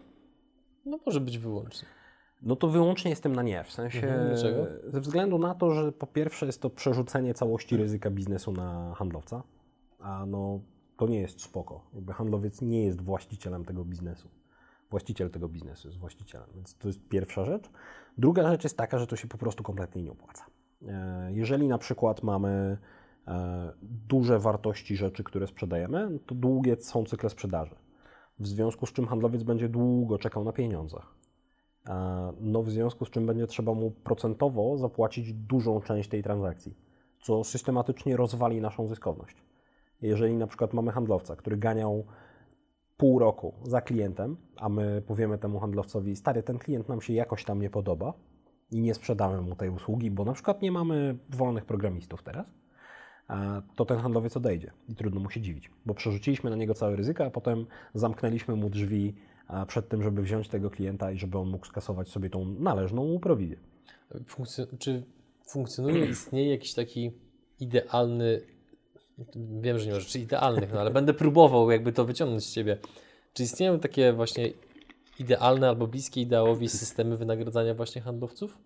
[0.86, 1.88] No może być wyłącznie.
[2.41, 3.64] No to wyłącznie jestem na nie.
[3.64, 4.68] W sensie Mhm, dlaczego?
[4.88, 9.43] ze względu na to, że po pierwsze jest to przerzucenie całości ryzyka biznesu na handlowca,
[9.99, 10.60] a no
[10.97, 11.82] to nie jest spoko.
[11.93, 14.28] Jakby handlowiec nie jest właścicielem tego biznesu.
[14.90, 17.70] Właściciel tego biznesu jest właścicielem, więc to jest pierwsza rzecz.
[18.18, 20.46] Druga rzecz jest taka, że to się po prostu kompletnie nie opłaca.
[20.88, 22.78] E, Jeżeli na przykład mamy
[23.28, 27.76] e, duże wartości rzeczy, które sprzedajemy, to długie są cykle sprzedaży.
[28.40, 30.98] W związku z czym handlowiec będzie długo czekał na pieniądze.
[31.88, 36.74] E, No, w związku z czym będzie trzeba mu procentowo zapłacić dużą część tej transakcji,
[37.22, 39.36] co systematycznie rozwali naszą zyskowność.
[40.02, 42.06] Jeżeli na przykład mamy handlowca, który ganiał
[42.98, 47.43] pół roku za klientem, a my powiemy temu handlowcowi, stary, ten klient nam się jakoś
[47.43, 48.14] tam nie podoba
[48.72, 52.45] i nie sprzedamy mu tej usługi, bo na przykład nie mamy wolnych programistów teraz,
[53.76, 57.26] to ten handlowiec odejdzie i trudno mu się dziwić, bo przerzuciliśmy na niego całe ryzyko,
[57.26, 59.16] a potem zamknęliśmy mu drzwi
[59.68, 63.20] przed tym, żeby wziąć tego klienta i żeby on mógł skasować sobie tą należną mu
[63.20, 63.58] prowizję.
[64.12, 65.04] Funkcjo- czy
[65.48, 67.12] funkcjonuje, istnieje jakiś taki
[67.60, 68.41] idealny,
[69.61, 72.78] wiem, że nie ma rzeczy idealnych, no ale będę próbował jakby to wyciągnąć z Ciebie.
[73.34, 74.49] Czy istnieją takie właśnie
[75.20, 78.57] idealne albo bliskie ideałowi systemy wynagradzania właśnie handlowców?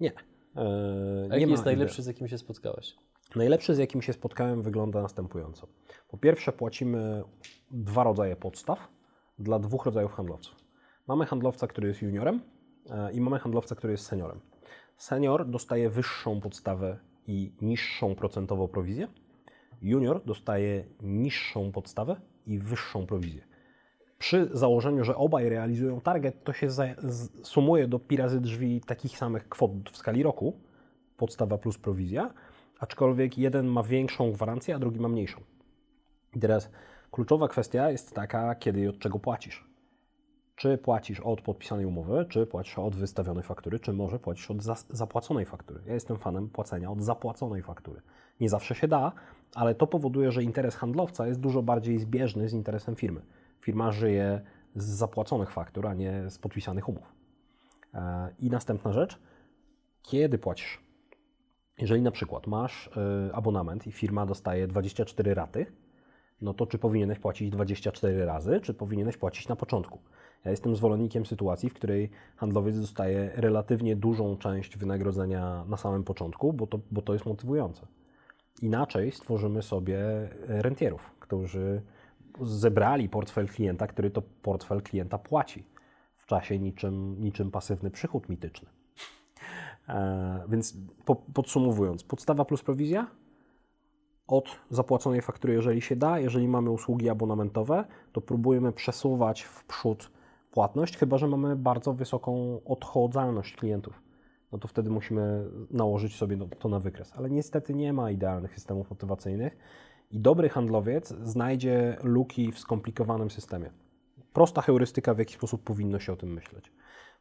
[0.00, 0.12] Nie.
[0.56, 2.04] E, A jaki jest najlepszy, idei.
[2.04, 2.96] z jakim się spotkałeś?
[3.36, 5.66] Najlepszy, z jakim się spotkałem, wygląda następująco.
[6.08, 7.24] Po pierwsze, płacimy
[7.70, 8.88] dwa rodzaje podstaw
[9.38, 10.54] dla dwóch rodzajów handlowców.
[11.08, 12.40] Mamy handlowca, który jest juniorem
[12.90, 14.40] e, i mamy handlowca, który jest seniorem.
[14.96, 19.08] Senior dostaje wyższą podstawę i niższą procentowo prowizję.
[19.84, 22.16] Junior dostaje niższą podstawę
[22.46, 23.42] i wyższą prowizję.
[24.18, 26.68] Przy założeniu, że obaj realizują target, to się
[27.42, 30.60] sumuje do pi razy drzwi takich samych kwot w skali roku,
[31.16, 32.34] podstawa plus prowizja,
[32.78, 35.40] aczkolwiek jeden ma większą gwarancję, a drugi ma mniejszą.
[36.36, 36.70] I teraz
[37.10, 39.64] kluczowa kwestia jest taka, kiedy i od czego płacisz.
[40.56, 45.46] Czy płacisz od podpisanej umowy, czy płacisz od wystawionej faktury, czy może płacisz od zapłaconej
[45.46, 45.80] faktury.
[45.86, 48.00] Ja jestem fanem płacenia od zapłaconej faktury.
[48.40, 49.12] Nie zawsze się da,
[49.54, 53.20] ale to powoduje, że interes handlowca jest dużo bardziej zbieżny z interesem firmy.
[53.60, 54.40] Firma żyje
[54.74, 57.12] z zapłaconych faktur, a nie z podpisanych umów.
[57.94, 59.20] E, I następna rzecz,
[60.02, 60.84] kiedy płacisz?
[61.78, 62.90] Jeżeli na przykład masz y,
[63.34, 65.66] abonament i firma dostaje 24 raty,
[66.40, 69.98] no to czy powinieneś płacić 24 razy, czy powinieneś płacić na początku?
[70.44, 76.52] Ja jestem zwolennikiem sytuacji, w której handlowiec dostaje relatywnie dużą część wynagrodzenia na samym początku,
[76.52, 77.86] bo to, bo to jest motywujące.
[78.62, 79.98] Inaczej stworzymy sobie
[80.46, 81.82] rentierów, którzy
[82.40, 85.64] zebrali portfel klienta, który to portfel klienta płaci
[86.16, 88.68] w czasie niczym, niczym pasywny przychód mityczny.
[89.88, 93.06] E, więc po, podsumowując, podstawa plus prowizja
[94.26, 96.18] od zapłaconej faktury, jeżeli się da.
[96.18, 100.10] Jeżeli mamy usługi abonamentowe, to próbujemy przesuwać w przód
[100.50, 104.03] płatność, chyba że mamy bardzo wysoką odchodzalność klientów.
[104.54, 107.12] No to wtedy musimy nałożyć sobie no, to na wykres.
[107.16, 109.56] Ale niestety nie ma idealnych systemów motywacyjnych
[110.10, 113.70] i dobry handlowiec znajdzie luki w skomplikowanym systemie.
[114.32, 116.72] Prosta heurystyka, w jaki sposób powinno się o tym myśleć.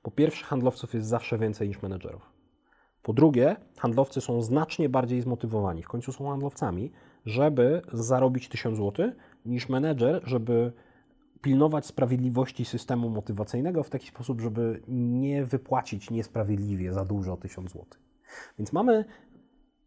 [0.02, 2.30] Po pierwsze, handlowców jest zawsze więcej niż menedżerów.
[3.04, 6.92] Po drugie, handlowcy są znacznie bardziej zmotywowani, w końcu są handlowcami,
[7.26, 9.12] żeby zarobić 1000 zł,
[9.46, 10.74] niż menedżer, żeby
[11.44, 17.86] pilnować sprawiedliwości systemu motywacyjnego w taki sposób, żeby nie wypłacić niesprawiedliwie za dużo 1000 zł.
[18.60, 19.06] Więc mamy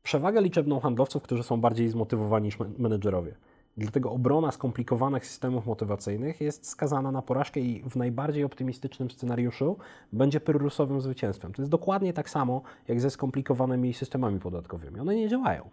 [0.02, 3.34] przewagę liczebną handlowców, którzy są bardziej zmotywowani niż men- menedżerowie.
[3.76, 9.76] Dlatego obrona skomplikowanych systemów motywacyjnych jest skazana na porażkę i w najbardziej optymistycznym scenariuszu
[10.12, 11.52] będzie pyrrusowym zwycięstwem.
[11.52, 15.00] To jest dokładnie tak samo jak ze skomplikowanymi systemami podatkowymi.
[15.00, 15.70] One nie działają.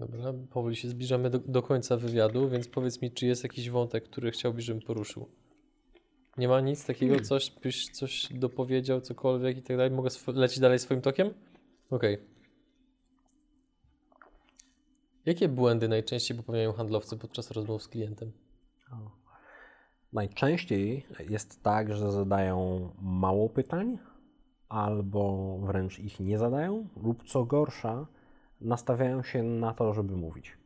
[0.00, 4.04] Dobrze, powoli się zbliżamy do, do końca wywiadu, więc powiedz mi, czy jest jakiś wątek,
[4.04, 5.28] który chciałbyś, żebym poruszył?
[6.36, 9.90] Nie ma nic takiego, coś byś coś dopowiedział, cokolwiek i tak dalej?
[9.90, 11.34] Mogę lecieć dalej swoim tokiem?
[11.90, 12.18] Okej.
[15.26, 18.32] Jakie błędy najczęściej popełniają handlowcy podczas rozmów z klientem?
[20.12, 23.98] Najczęściej jest tak, że zadają mało pytań,
[24.68, 28.06] albo wręcz ich nie zadają, lub co gorsza,
[28.60, 30.58] nastawiają się na to, żeby mówić.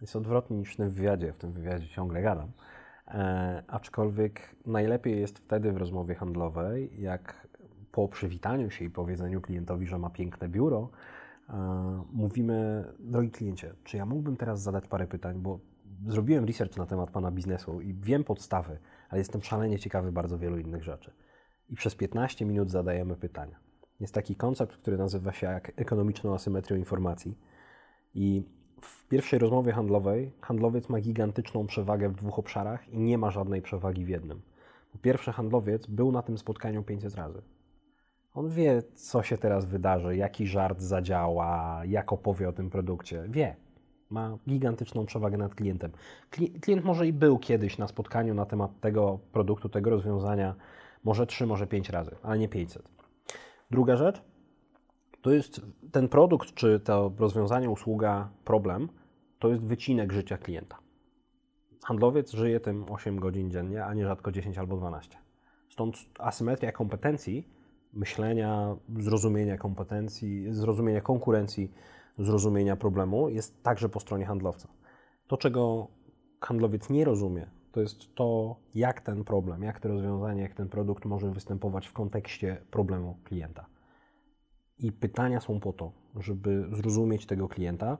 [0.00, 2.52] Jest odwrotnie niż w tym wywiadzie, w tym wywiadzie ciągle gadam.
[3.08, 7.48] E, aczkolwiek najlepiej jest wtedy w rozmowie handlowej, jak
[7.92, 10.90] po przywitaniu się i powiedzeniu klientowi, że ma piękne biuro,
[11.48, 15.60] e, mówimy, drogi kliencie, czy ja mógłbym teraz zadać parę pytań, bo
[16.06, 18.78] zrobiłem research na temat Pana biznesu i wiem podstawy,
[19.08, 21.12] ale jestem szalenie ciekawy bardzo wielu innych rzeczy.
[21.68, 23.67] i przez 15 minut zadajemy pytania.
[24.00, 27.38] Jest taki koncept, który nazywa się jak ekonomiczną asymetrią informacji.
[28.14, 28.42] I
[28.80, 33.62] w pierwszej rozmowie handlowej handlowiec ma gigantyczną przewagę w dwóch obszarach i nie ma żadnej
[33.62, 34.42] przewagi w jednym.
[34.92, 37.42] Po pierwsze, handlowiec był na tym spotkaniu 500 razy.
[38.34, 43.24] On wie, co się teraz wydarzy, jaki żart zadziała, jak opowie o tym produkcie.
[43.28, 43.56] Wie.
[44.10, 45.92] Ma gigantyczną przewagę nad klientem.
[46.60, 50.54] Klient może i był kiedyś na spotkaniu na temat tego produktu, tego rozwiązania,
[51.04, 52.97] może 3, może 5 razy, ale nie 500.
[53.70, 54.22] Druga rzecz,
[55.22, 55.60] to jest
[55.92, 58.88] ten produkt, czy to rozwiązanie, usługa, problem,
[59.38, 60.78] to jest wycinek życia klienta.
[61.84, 65.18] Handlowiec żyje tym 8 godzin dziennie, a nie rzadko 10 albo 12.
[65.68, 67.48] Stąd asymetria kompetencji,
[67.92, 71.72] myślenia, zrozumienia kompetencji, zrozumienia konkurencji,
[72.18, 74.68] zrozumienia problemu jest także po stronie handlowca.
[75.26, 75.88] To, czego
[76.40, 81.04] handlowiec nie rozumie, to jest to, jak ten problem, jak to rozwiązanie, jak ten produkt
[81.04, 83.66] może występować w kontekście problemu klienta.
[84.78, 87.98] I pytania są po to, żeby zrozumieć tego klienta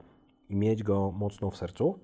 [0.49, 1.99] i mieć go mocno w sercu.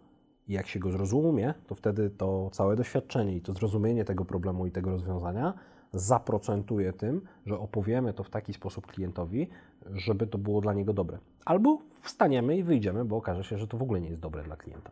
[0.48, 4.66] I jak się go zrozumie, to wtedy to całe doświadczenie i to zrozumienie tego problemu
[4.66, 5.54] i tego rozwiązania
[5.92, 9.48] zaprocentuje tym, że opowiemy to w taki sposób klientowi,
[9.92, 11.18] żeby to było dla niego dobre.
[11.44, 14.56] Albo wstaniemy i wyjdziemy, bo okaże się, że to w ogóle nie jest dobre dla
[14.56, 14.90] klienta.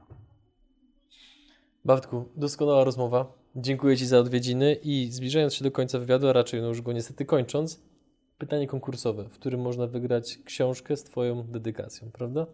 [1.85, 3.33] Bartku, doskonała rozmowa.
[3.57, 6.93] Dziękuję Ci za odwiedziny i zbliżając się do końca wywiadu, a raczej no już go
[6.93, 7.83] niestety kończąc,
[8.39, 12.47] pytanie konkursowe, w którym można wygrać książkę z Twoją dedykacją, prawda?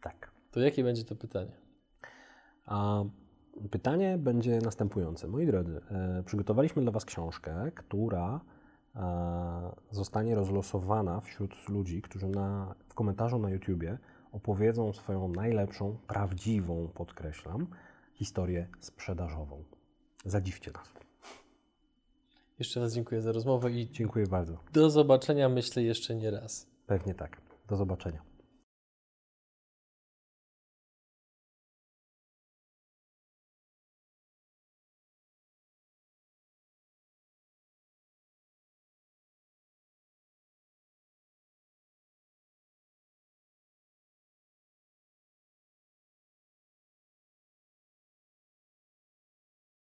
[0.00, 0.30] Tak.
[0.50, 1.52] To jakie będzie to pytanie?
[2.66, 3.04] A
[3.70, 5.28] pytanie będzie następujące.
[5.28, 8.40] Moi drodzy, e, przygotowaliśmy dla Was książkę, która
[8.96, 9.00] e,
[9.90, 13.98] zostanie rozlosowana wśród ludzi, którzy na, w komentarzu na YouTubie
[14.32, 17.66] opowiedzą swoją najlepszą, prawdziwą, podkreślam,
[18.14, 19.64] historię sprzedażową.
[20.24, 20.88] Zadziwcie nas.
[22.58, 24.58] Jeszcze raz dziękuję za rozmowę i Dziękuję bardzo.
[24.72, 26.66] do zobaczenia, myślę, jeszcze nie raz.
[26.86, 27.40] Pewnie tak.
[27.68, 28.22] Do zobaczenia.